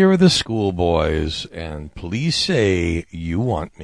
here 0.00 0.10
are 0.10 0.16
the 0.16 0.30
schoolboys, 0.30 1.44
and 1.52 1.94
please 1.94 2.34
say 2.34 3.04
you 3.10 3.38
want 3.38 3.78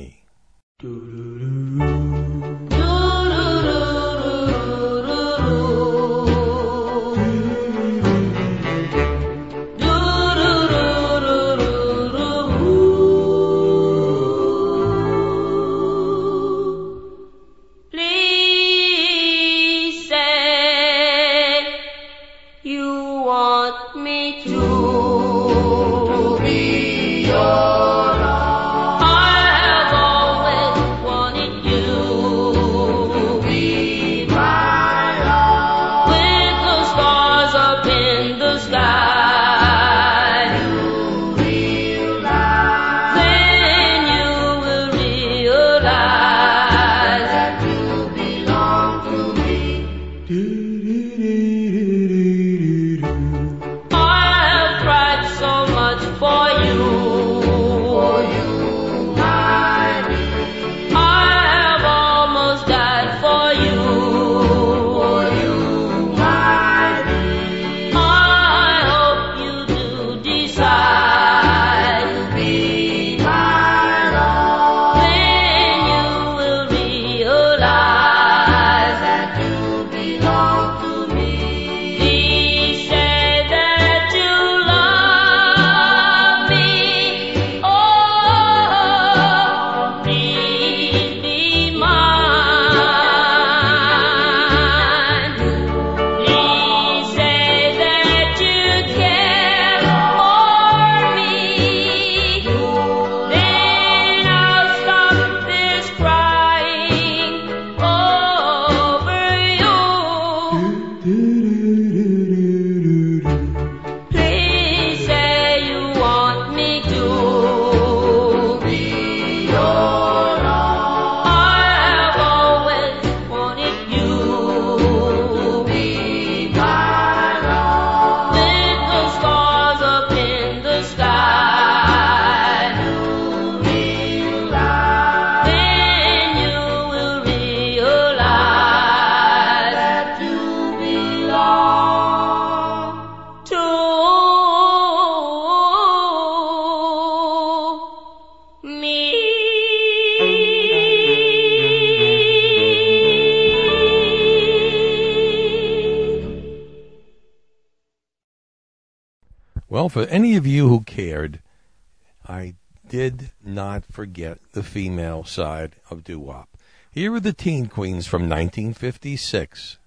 side 165.27 165.77
of 165.91 166.05
doo 166.05 166.19
wop. 166.19 166.57
Here 166.91 167.13
are 167.15 167.21
the 167.21 167.33
Teen 167.33 167.67
Queens 167.67 168.07
from 168.07 168.23
1956 168.23 169.79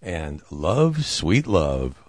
and 0.00 0.40
Love, 0.50 1.04
Sweet 1.04 1.46
Love. 1.46 2.02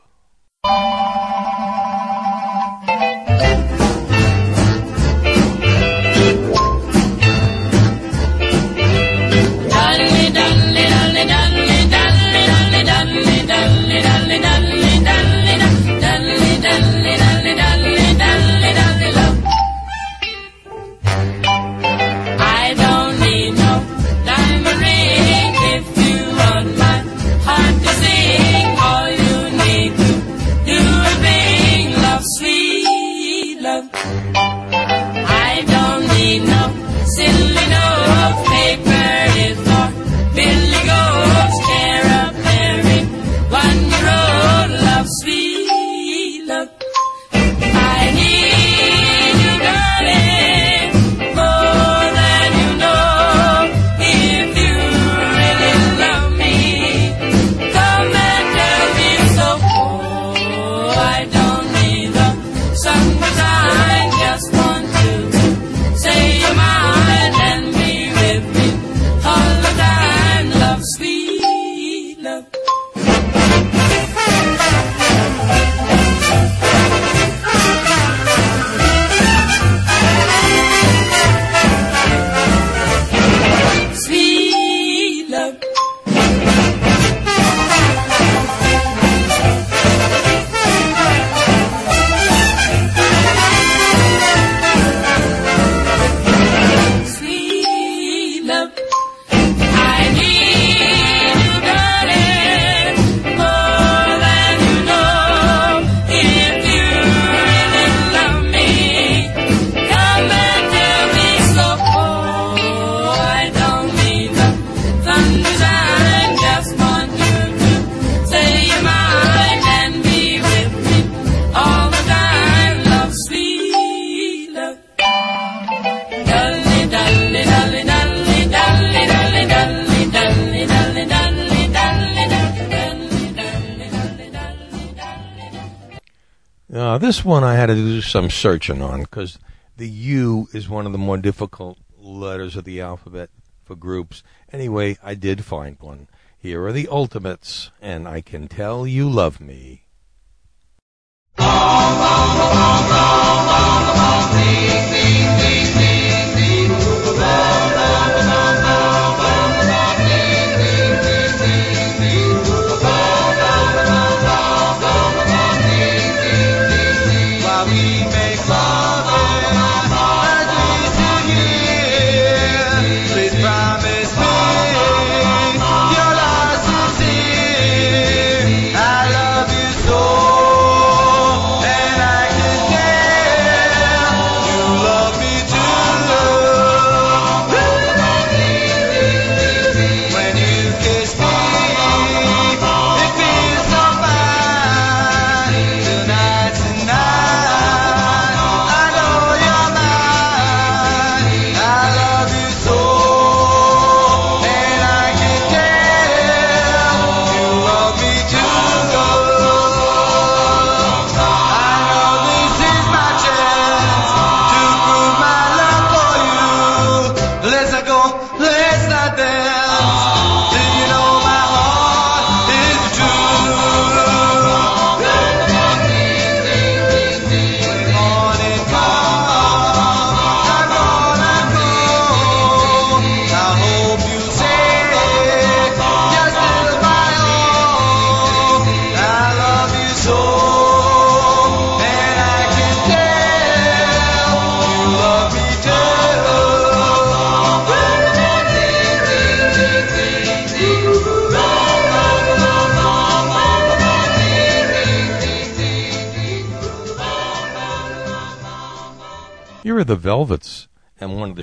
some 138.11 138.29
searching 138.29 138.81
on 138.81 138.99
because 138.99 139.39
the 139.77 139.87
U 139.87 140.49
is 140.51 140.67
one 140.67 140.85
of 140.85 140.91
the 140.91 140.97
more 140.97 141.17
difficult 141.17 141.77
letters 141.97 142.57
of 142.57 142.65
the 142.65 142.81
alphabet 142.81 143.29
for 143.63 143.73
groups. 143.73 144.21
Anyway, 144.51 144.97
I 145.01 145.15
did 145.15 145.45
find 145.45 145.77
one. 145.79 146.09
Here 146.37 146.61
are 146.65 146.73
the 146.73 146.89
Ultimates, 146.89 147.71
and 147.81 148.09
I 148.09 148.19
can 148.19 148.49
tell 148.49 148.85
you 148.85 149.09
love 149.09 149.39
me. 149.39 149.50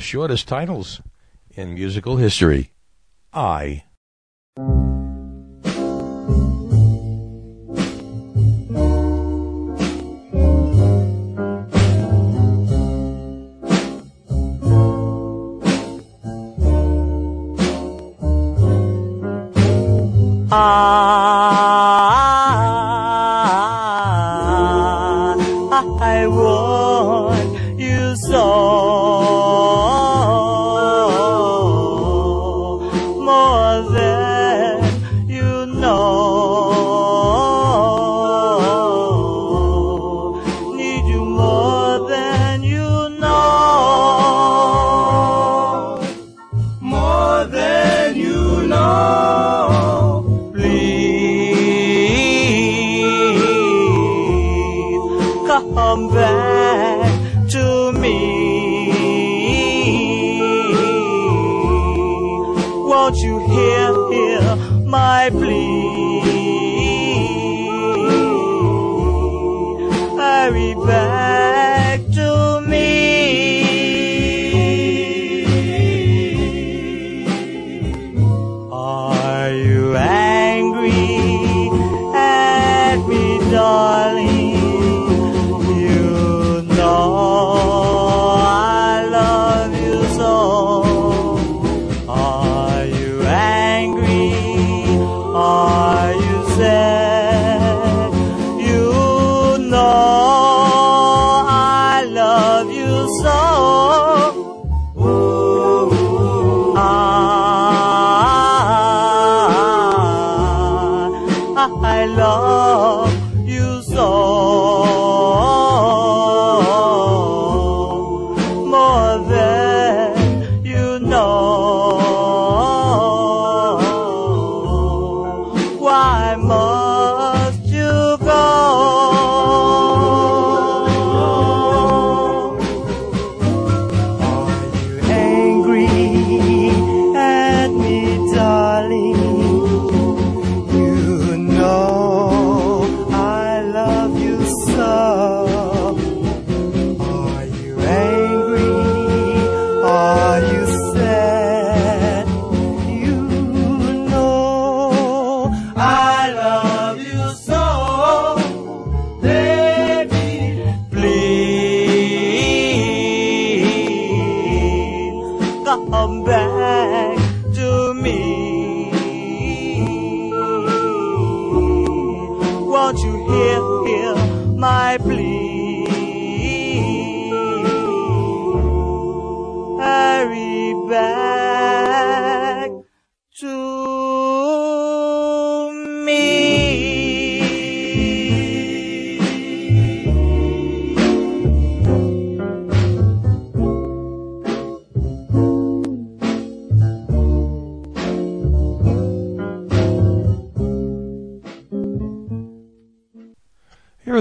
shortest 0.08 0.48
titles 0.48 1.02
in 1.50 1.74
musical 1.74 2.16
history. 2.16 2.72
I 3.30 3.84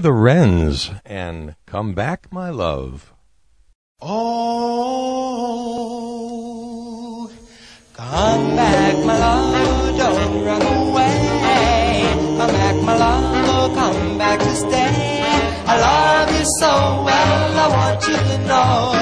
the 0.08 0.14
Wrens 0.14 0.90
and 1.04 1.58
Come 1.66 1.94
Back, 1.94 2.32
My 2.32 2.50
Love. 2.50 3.14
Oh, 4.00 4.18
come 7.94 8.56
back, 8.56 8.96
my 9.04 9.18
love, 9.20 9.98
don't 9.98 10.46
run 10.46 10.62
away. 10.62 12.08
Come 12.38 12.52
back, 12.56 12.76
my 12.84 12.96
love, 12.96 13.50
oh, 13.50 13.70
come 13.76 14.18
back 14.18 14.40
to 14.40 14.56
stay. 14.56 15.20
I 15.68 15.76
love 15.78 16.32
you 16.40 16.46
so 16.62 17.04
well, 17.04 17.58
I 17.66 17.68
want 17.78 18.08
you 18.08 18.16
to 18.16 18.38
know. 18.48 18.94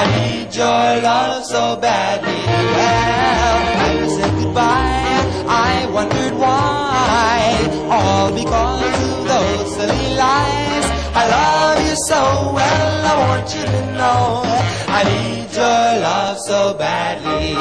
I 0.00 0.02
need 0.18 0.54
your 0.54 1.00
love 1.00 1.42
so 1.46 1.76
badly. 1.80 2.36
Well, 2.76 3.96
you 3.96 4.10
said 4.10 4.32
goodbye, 4.42 4.99
I 5.50 5.86
wondered 5.86 6.34
why. 6.38 7.40
All 7.90 8.30
because 8.32 8.98
of 9.10 9.24
those 9.32 9.74
silly 9.74 10.14
lies. 10.14 10.86
I 11.20 11.24
love 11.36 11.78
you 11.88 11.96
so 12.10 12.22
well, 12.54 13.06
I 13.12 13.14
want 13.26 13.46
you 13.56 13.64
to 13.64 13.82
know. 13.98 14.42
I 14.98 15.00
need 15.10 15.48
your 15.52 15.86
love 16.06 16.38
so 16.46 16.74
badly. 16.74 17.54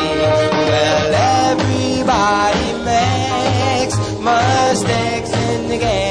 Well, 0.69 1.07
everybody 1.49 2.69
makes 2.93 3.97
mistakes 4.29 5.31
in 5.49 5.69
the 5.69 5.77
game 5.79 6.08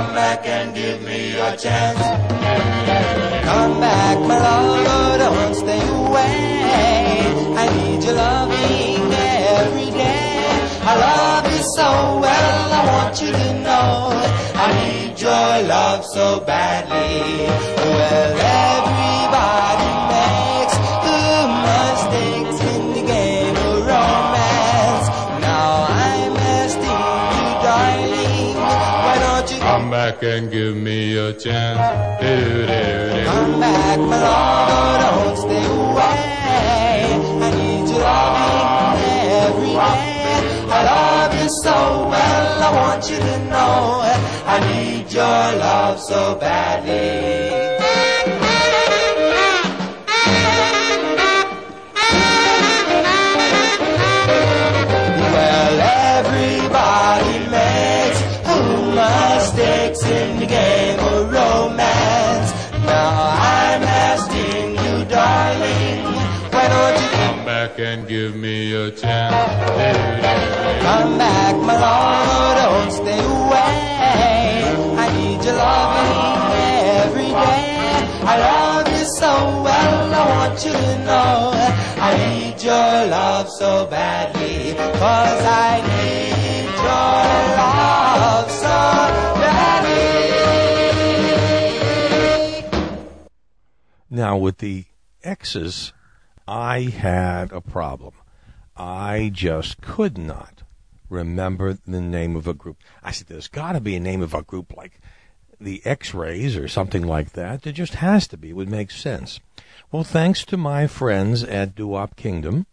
come 0.00 0.14
back 0.14 0.46
and 0.46 0.74
give 0.74 1.02
me 1.02 1.36
a 1.38 1.56
chance? 1.56 2.00
Come 3.48 3.80
back, 3.80 4.18
my 4.30 4.38
love, 4.38 5.18
don't 5.18 5.54
stay 5.54 5.82
away. 6.00 6.36
I 7.62 7.64
need 7.76 8.02
your 8.04 8.14
loving 8.14 9.12
every 9.60 9.90
day. 9.90 10.38
I 10.90 10.92
love 11.06 11.44
you 11.52 11.62
so 11.78 11.88
well, 12.24 12.66
I 12.78 12.82
want 12.92 13.14
you 13.22 13.32
to 13.42 13.50
know. 13.66 13.92
I 14.66 14.68
need 14.80 15.20
your 15.20 15.52
love 15.74 16.04
so 16.04 16.40
badly. 16.40 17.46
Well, 17.76 18.32
everybody 18.40 19.19
back 30.00 30.22
and 30.22 30.50
give 30.50 30.76
me 30.76 31.14
a 31.18 31.30
chance. 31.34 31.82
Do-do-do. 32.22 33.24
Come 33.30 33.60
back, 33.60 33.98
my 33.98 34.18
love, 34.26 34.68
oh, 34.72 34.96
don't 35.04 35.36
stay 35.44 35.66
away. 35.76 36.24
I 37.44 37.50
need 37.58 37.86
your 37.92 38.14
loving 38.32 39.28
every 39.44 39.72
day. 39.88 40.40
I 40.76 40.80
love 40.92 41.32
you 41.40 41.48
so 41.64 41.76
well, 42.12 42.62
I 42.66 42.70
want 42.80 43.10
you 43.10 43.18
to 43.28 43.36
know. 43.52 43.76
I 44.54 44.56
need 44.70 45.12
your 45.12 45.42
love 45.64 46.00
so 46.00 46.34
badly. 46.36 47.59
Back 67.60 67.78
and 67.78 68.08
give 68.08 68.34
me 68.36 68.72
a 68.72 68.90
chance. 68.90 69.34
Come 70.82 71.18
back, 71.18 71.54
my 71.56 71.76
love? 71.78 72.56
Don't 72.60 72.90
stay 73.00 73.18
away. 73.18 73.76
I 75.02 75.06
need 75.16 75.44
your 75.44 75.56
loving 75.56 76.16
every 77.04 77.30
day. 77.46 77.66
I 78.32 78.34
love 78.48 78.86
you 78.96 79.04
so 79.20 79.32
well, 79.66 80.14
I 80.20 80.22
want 80.34 80.56
you 80.64 80.72
to 80.72 80.98
know. 81.08 81.52
I 82.08 82.10
need 82.24 82.56
your 82.62 82.92
love 83.16 83.48
so 83.50 83.70
badly, 83.90 84.74
cause 85.02 85.42
I 85.68 85.82
need 85.92 86.66
your 86.88 87.14
love 87.60 88.50
so 88.64 88.78
badly. 89.42 90.08
Now, 94.08 94.38
with 94.38 94.58
the 94.58 94.86
X's, 95.22 95.92
I 96.50 96.80
had 96.80 97.52
a 97.52 97.60
problem. 97.60 98.14
I 98.76 99.30
just 99.32 99.80
could 99.80 100.18
not 100.18 100.64
remember 101.08 101.78
the 101.86 102.00
name 102.00 102.34
of 102.34 102.48
a 102.48 102.54
group. 102.54 102.78
I 103.04 103.12
said, 103.12 103.28
there's 103.28 103.46
got 103.46 103.74
to 103.74 103.80
be 103.80 103.94
a 103.94 104.00
name 104.00 104.20
of 104.20 104.34
a 104.34 104.42
group 104.42 104.76
like 104.76 105.00
the 105.60 105.80
X 105.84 106.12
Rays 106.12 106.56
or 106.56 106.66
something 106.66 107.06
like 107.06 107.34
that. 107.34 107.62
There 107.62 107.72
just 107.72 107.94
has 107.94 108.26
to 108.28 108.36
be. 108.36 108.50
It 108.50 108.56
would 108.56 108.68
make 108.68 108.90
sense. 108.90 109.38
Well, 109.92 110.02
thanks 110.02 110.44
to 110.46 110.56
my 110.56 110.88
friends 110.88 111.44
at 111.44 111.76
Doo-Wop 111.76 112.16
Kingdom, 112.16 112.66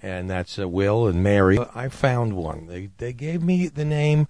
and 0.00 0.30
that's 0.30 0.58
uh, 0.58 0.66
Will 0.66 1.06
and 1.06 1.22
Mary, 1.22 1.58
I 1.74 1.90
found 1.90 2.32
one. 2.32 2.66
They, 2.66 2.88
they 2.96 3.12
gave 3.12 3.42
me 3.42 3.68
the 3.68 3.84
name 3.84 4.26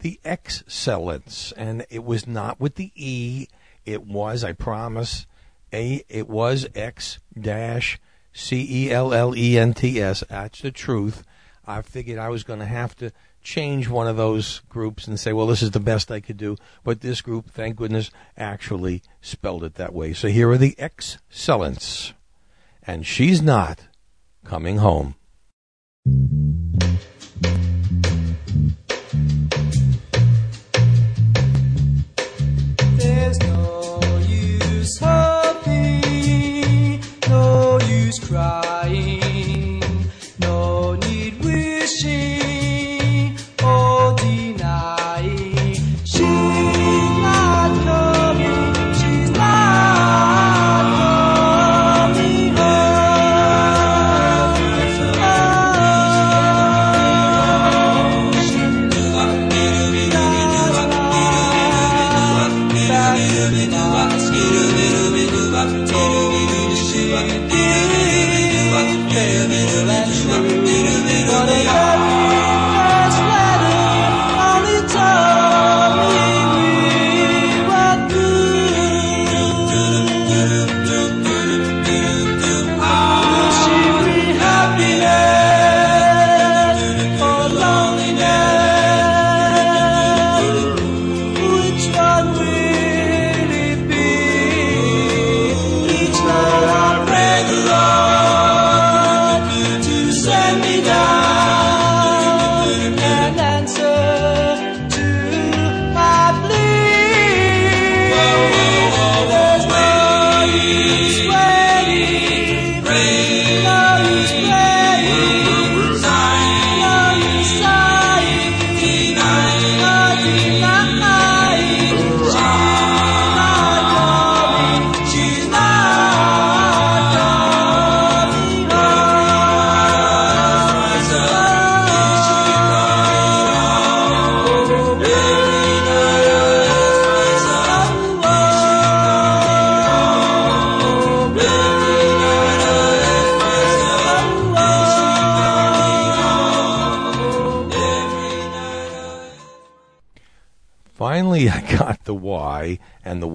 The 0.00 0.18
X-Cellents, 0.24 1.52
and 1.56 1.86
it 1.88 2.02
was 2.02 2.26
not 2.26 2.58
with 2.58 2.74
the 2.74 2.90
E. 2.96 3.46
It 3.86 4.04
was, 4.04 4.42
I 4.42 4.54
promise, 4.54 5.26
a 5.72 6.02
it 6.08 6.28
was 6.28 6.66
X 6.74 7.20
dash 7.40 8.00
C 8.34 8.66
E 8.68 8.90
L 8.90 9.14
L 9.14 9.34
E 9.34 9.58
N 9.58 9.72
T 9.72 10.02
S. 10.02 10.22
That's 10.28 10.60
the 10.60 10.70
truth. 10.70 11.24
I 11.66 11.80
figured 11.80 12.18
I 12.18 12.28
was 12.28 12.42
going 12.42 12.58
to 12.58 12.66
have 12.66 12.94
to 12.96 13.10
change 13.42 13.88
one 13.88 14.06
of 14.06 14.16
those 14.16 14.60
groups 14.68 15.06
and 15.06 15.18
say, 15.18 15.32
well, 15.32 15.46
this 15.46 15.62
is 15.62 15.70
the 15.70 15.80
best 15.80 16.10
I 16.10 16.20
could 16.20 16.36
do. 16.36 16.56
But 16.82 17.00
this 17.00 17.22
group, 17.22 17.50
thank 17.50 17.76
goodness, 17.76 18.10
actually 18.36 19.02
spelled 19.22 19.64
it 19.64 19.74
that 19.74 19.94
way. 19.94 20.12
So 20.12 20.28
here 20.28 20.50
are 20.50 20.58
the 20.58 20.74
X-Cellents. 20.78 22.12
And 22.82 23.06
she's 23.06 23.40
not 23.40 23.86
coming 24.44 24.78
home. 24.78 25.14
Crying, 38.18 39.82
no 40.40 40.94
need 40.94 41.44
wishing 41.44 42.33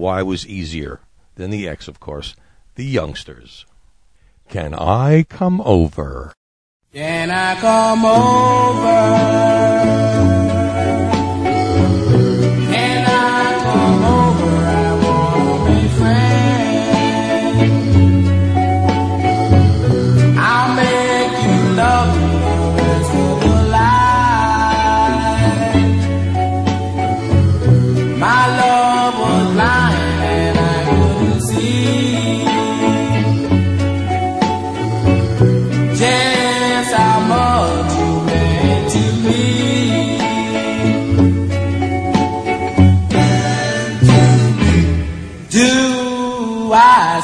Y 0.00 0.22
was 0.22 0.46
easier 0.46 1.00
than 1.36 1.50
the 1.50 1.68
X, 1.68 1.86
of 1.86 2.00
course. 2.00 2.34
The 2.74 2.84
youngsters. 2.84 3.66
Can 4.48 4.74
I 4.74 5.24
come 5.24 5.60
over? 5.60 6.32
Can 6.92 7.30
I 7.30 7.54
come 7.60 8.04
over? 8.06 9.30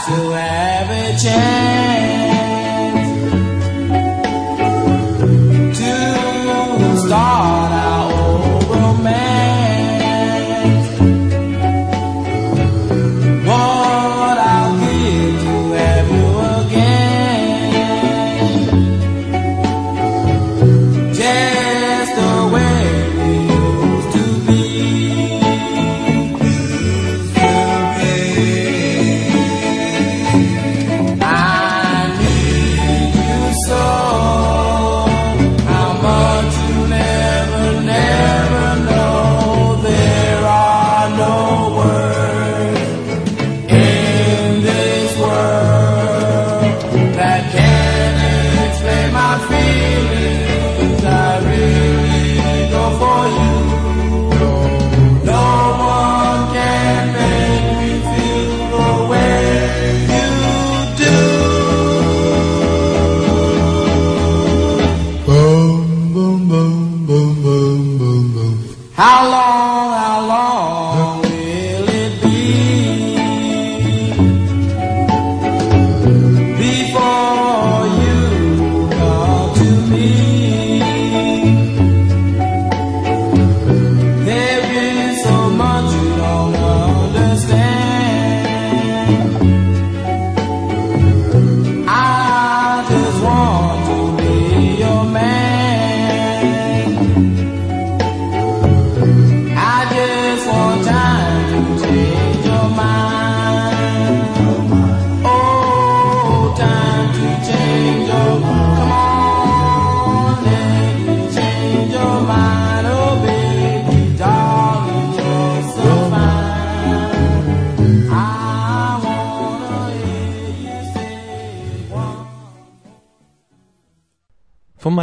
who 0.05 0.31
have 0.31 0.91
a 0.91 1.19
chance. 1.19 1.66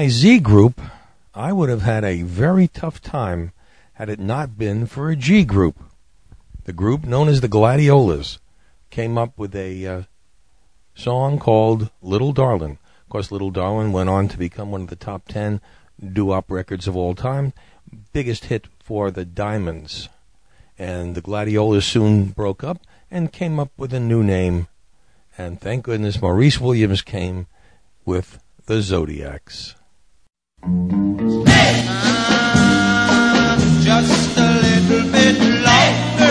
my 0.04 0.10
Z 0.10 0.40
group, 0.40 0.82
I 1.34 1.54
would 1.54 1.70
have 1.70 1.84
had 1.84 2.04
a 2.04 2.24
very 2.24 2.68
tough 2.68 3.02
time 3.02 3.54
had 3.94 4.10
it 4.10 4.20
not 4.20 4.58
been 4.58 4.86
for 4.86 5.10
a 5.10 5.16
G 5.16 5.46
group. 5.46 5.78
The 6.66 6.74
group 6.74 7.06
known 7.06 7.30
as 7.30 7.40
the 7.40 7.48
Gladiolas 7.48 8.38
came 8.90 9.18
up 9.18 9.38
with 9.38 9.56
a 9.56 9.88
uh, 9.88 10.02
song 10.94 11.40
called 11.40 11.90
Little 12.02 12.34
Darlin'. 12.34 12.80
Of 13.04 13.08
course, 13.08 13.32
Little 13.32 13.50
Darlin' 13.50 13.94
went 13.94 14.10
on 14.10 14.28
to 14.28 14.38
become 14.38 14.72
one 14.72 14.82
of 14.82 14.90
the 14.90 14.98
top 14.98 15.30
10 15.30 15.62
doo 16.06 16.26
wop 16.26 16.52
records 16.52 16.86
of 16.86 16.98
all 16.98 17.16
time, 17.16 17.54
biggest 18.12 18.46
hit 18.46 18.68
for 18.84 19.10
the 19.10 19.24
Diamonds. 19.24 20.10
And 20.78 21.16
the 21.16 21.22
Gladiolas 21.22 21.86
soon 21.86 22.26
broke 22.26 22.62
up 22.62 22.82
and 23.10 23.32
came 23.32 23.58
up 23.58 23.72
with 23.78 23.94
a 23.94 24.02
new 24.02 24.22
name. 24.22 24.68
And 25.38 25.62
thank 25.62 25.86
goodness 25.86 26.22
Maurice 26.22 26.60
Williams 26.60 27.02
came 27.02 27.48
with 28.04 28.44
the 28.66 28.82
Zodiacs. 28.82 29.76
Hey! 30.65 31.84
Just 33.81 34.38
a 34.38 34.48
little 34.64 35.11
bit 35.11 35.38
longer. 35.61 36.23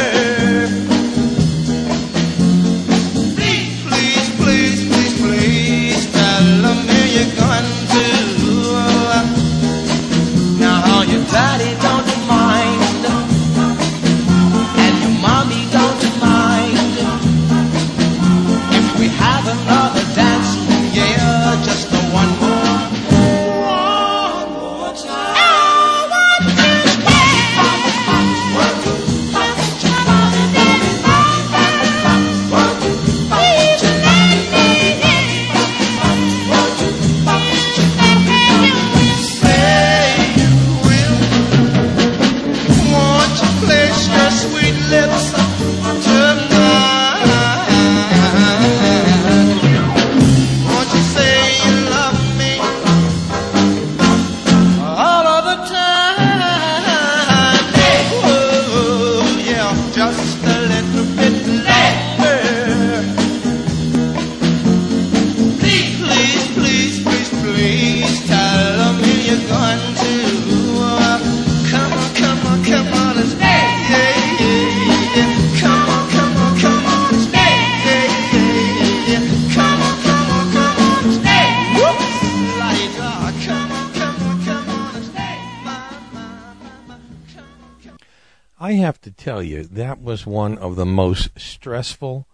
Was 90.13 90.27
one 90.27 90.59
of 90.59 90.77
the 90.77 90.85
most 90.85 91.31
stressful 91.39 92.29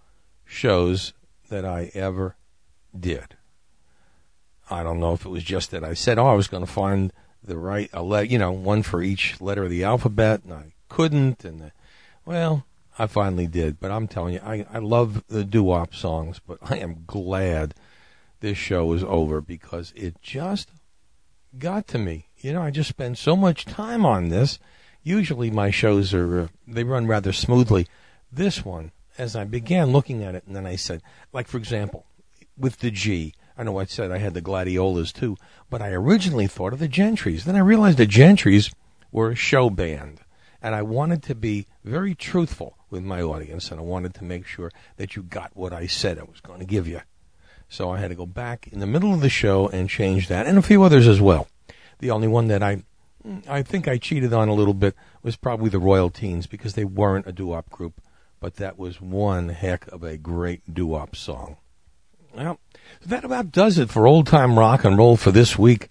shows 0.45 1.13
that 1.49 1.65
I 1.65 1.93
ever 1.95 2.35
did. 2.99 3.37
I 4.69 4.83
don't 4.83 4.99
know 4.99 5.13
if 5.13 5.25
it 5.25 5.29
was 5.29 5.45
just 5.45 5.71
that 5.71 5.85
I 5.85 5.95
said, 5.95 6.19
oh, 6.19 6.27
I 6.27 6.35
was 6.35 6.49
going 6.49 6.67
to 6.67 6.73
find 6.73 7.13
the 7.41 7.57
right, 7.57 7.89
you 8.29 8.37
know, 8.37 8.51
one 8.51 8.83
for 8.83 9.01
each 9.01 9.41
letter 9.41 9.63
of 9.63 9.71
the 9.71 9.85
alphabet, 9.85 10.43
and 10.43 10.53
I 10.53 10.73
couldn't. 10.89 11.45
And 11.45 11.61
the, 11.61 11.73
well, 12.25 12.67
I 12.99 13.07
finally 13.07 13.47
did. 13.47 13.79
But 13.79 13.93
I'm 13.93 14.09
telling 14.09 14.35
you, 14.35 14.41
I, 14.45 14.67
I 14.73 14.79
love 14.79 15.23
the 15.29 15.45
doo-wop 15.45 15.95
songs, 15.95 16.41
but 16.45 16.59
I 16.61 16.79
am 16.79 17.05
glad 17.07 17.77
this 18.41 18.59
show 18.59 18.93
is 18.93 19.05
over 19.05 19.41
because 19.41 19.93
it 19.95 20.21
just 20.21 20.73
got 21.57 21.87
to 21.89 21.99
me. 21.99 22.27
You 22.39 22.55
know, 22.55 22.63
I 22.63 22.73
just 22.73 22.91
spend 22.91 23.19
so 23.19 23.37
much 23.37 23.67
time 23.67 24.05
on 24.05 24.31
this. 24.31 24.59
Usually 25.09 25.51
my 25.51 25.71
shows 25.71 26.13
are, 26.13 26.41
uh, 26.41 26.49
they 26.67 26.85
run 26.85 27.07
rather 27.07 27.33
smoothly. 27.33 27.87
This 28.31 28.63
one, 28.63 28.93
as 29.17 29.35
I 29.35 29.45
began 29.45 29.91
looking 29.91 30.23
at 30.23 30.35
it, 30.35 30.45
and 30.47 30.55
then 30.55 30.67
I 30.67 30.77
said, 30.77 31.01
like, 31.33 31.49
for 31.49 31.57
example, 31.57 32.05
with 32.59 32.81
the 32.81 32.91
G, 32.91 33.33
I 33.57 33.63
know 33.63 33.79
I 33.79 33.87
said 33.87 34.11
I 34.11 34.19
had 34.19 34.35
the 34.35 34.43
Gladiolas 34.43 35.11
too, 35.11 35.39
but 35.71 35.81
I 35.81 35.93
originally 35.93 36.47
thought 36.47 36.75
of 36.75 36.79
the 36.79 36.91
Gentrys. 36.91 37.45
Then 37.45 37.57
I 37.57 37.61
realized 37.61 37.97
the 37.97 38.07
Gentrys 38.07 38.71
were 39.11 39.31
a 39.31 39.35
show 39.35 39.71
band. 39.71 40.21
And 40.61 40.75
I 40.75 40.83
wanted 40.83 41.23
to 41.23 41.35
be 41.35 41.67
very 41.85 42.15
truthful 42.15 42.77
with 42.91 43.03
my 43.03 43.23
audience, 43.23 43.71
and 43.71 43.81
I 43.81 43.85
wanted 43.85 44.13
to 44.17 44.25
make 44.25 44.45
sure 44.45 44.71
that 44.99 45.17
you 45.17 45.23
got 45.23 45.57
what 45.57 45.73
I 45.73 45.87
said 45.87 46.19
I 46.19 46.25
was 46.25 46.43
going 46.43 46.61
to 46.61 46.67
give 46.67 46.87
you. 46.87 47.01
So 47.71 47.89
I 47.89 47.99
had 47.99 48.09
to 48.09 48.15
go 48.15 48.27
back 48.27 48.69
in 48.69 48.81
the 48.81 48.87
middle 48.87 49.15
of 49.15 49.23
the 49.23 49.31
show 49.31 49.69
and 49.69 49.89
change 49.89 50.29
that, 50.29 50.47
and 50.47 50.59
a 50.59 50.63
few 50.63 50.83
others 50.83 51.09
as 51.09 51.19
well. 51.19 51.49
The 52.01 52.11
only 52.11 52.29
one 52.29 52.49
that 52.49 52.63
I, 52.63 52.83
I 53.49 53.63
think 53.63 53.89
I 53.89 53.99
cheated 53.99 54.33
on 54.33 54.49
a 54.49 54.55
little 54.55 54.75
bit 54.75 54.95
was 55.23 55.37
probably 55.37 55.71
the 55.71 55.79
Royal 55.79 56.11
Teens 56.11 56.47
because 56.47 56.75
they 56.75 56.85
weren't 56.85 57.27
a 57.27 57.33
doo-wop 57.33 57.69
group, 57.71 58.01
but 58.41 58.57
that 58.57 58.79
was 58.79 59.01
one 59.01 59.49
heck 59.51 59.87
of 59.89 60.03
a 60.03 60.17
great 60.17 60.73
doo-wop 60.73 61.17
song. 61.17 61.57
Well, 62.35 62.61
that 63.05 63.25
about 63.25 63.53
does 63.53 63.79
it 63.79 63.91
for 63.91 64.07
old 64.07 64.27
time 64.27 64.59
rock 64.59 64.85
and 64.85 64.97
roll 64.97 65.17
for 65.17 65.31
this 65.31 65.59
week. 65.59 65.89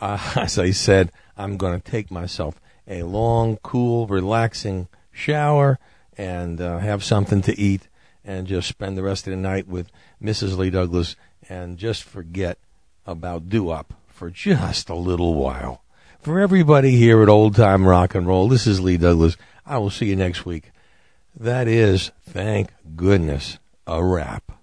Uh, 0.00 0.18
as 0.36 0.58
I 0.58 0.70
said, 0.70 1.12
I'm 1.36 1.56
going 1.56 1.78
to 1.78 1.90
take 1.90 2.10
myself 2.10 2.60
a 2.88 3.02
long, 3.02 3.58
cool, 3.58 4.06
relaxing 4.06 4.88
shower 5.12 5.78
and 6.16 6.60
uh, 6.60 6.78
have 6.78 7.04
something 7.04 7.42
to 7.42 7.58
eat 7.58 7.88
and 8.24 8.46
just 8.46 8.68
spend 8.68 8.96
the 8.96 9.02
rest 9.02 9.26
of 9.26 9.32
the 9.32 9.36
night 9.36 9.66
with 9.66 9.90
Mrs. 10.22 10.56
Lee 10.56 10.70
Douglas 10.70 11.16
and 11.48 11.78
just 11.78 12.02
forget 12.02 12.58
about 13.06 13.48
doo-wop 13.48 13.94
for 14.08 14.30
just 14.30 14.88
a 14.88 14.94
little 14.94 15.34
while. 15.34 15.82
For 16.22 16.38
everybody 16.38 16.96
here 16.96 17.22
at 17.22 17.30
Old 17.30 17.56
Time 17.56 17.86
Rock 17.86 18.14
and 18.14 18.26
Roll, 18.26 18.46
this 18.46 18.66
is 18.66 18.78
Lee 18.78 18.98
Douglas. 18.98 19.38
I 19.64 19.78
will 19.78 19.88
see 19.88 20.04
you 20.04 20.16
next 20.16 20.44
week. 20.44 20.70
That 21.34 21.66
is, 21.66 22.10
thank 22.28 22.68
goodness, 22.94 23.58
a 23.86 24.04
wrap. 24.04 24.59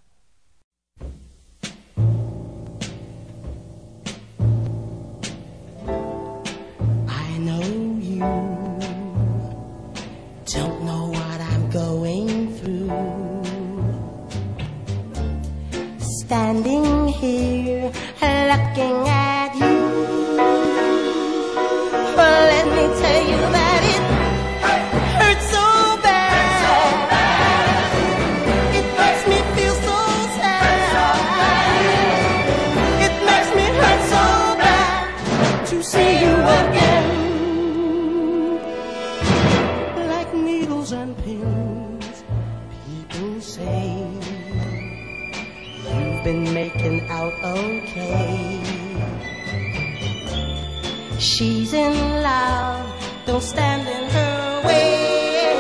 In 51.77 52.23
love, 52.23 52.85
don't 53.25 53.43
stand 53.43 53.87
in 53.87 54.09
her 54.09 54.61
way. 54.67 55.53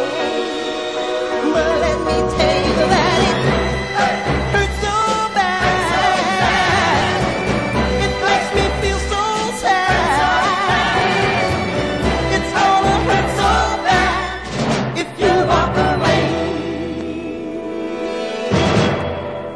But 1.53 1.79
let 1.85 1.99
me 2.07 2.17
tell 2.35 2.57
you 2.67 2.75
that 2.93 3.17
it 3.29 3.37
hurts 4.53 4.77
so 4.85 4.95
bad. 5.37 7.17
It 8.05 8.13
makes 8.25 8.49
me 8.57 8.65
feel 8.81 8.99
so 9.13 9.23
sad. 9.61 11.05
It's 12.35 12.51
gonna 12.57 12.97
hurt 13.07 13.29
so 13.41 13.51
bad 13.87 14.37
if 15.01 15.09
you 15.21 15.33
walk 15.53 15.75
away. 15.93 16.25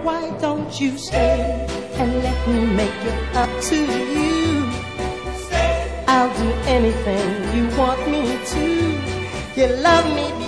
Why 0.07 0.23
don't 0.39 0.71
you 0.79 0.91
stay 0.97 1.41
and 1.99 2.09
let 2.25 2.39
me 2.47 2.59
make 2.81 2.99
it 3.11 3.19
up 3.35 3.51
to 3.69 3.75
you? 3.75 4.10
Anything 6.71 7.53
you 7.53 7.67
want 7.77 7.99
me 8.09 8.23
to. 8.53 8.65
You 9.57 9.67
love 9.83 10.05
me 10.15 10.40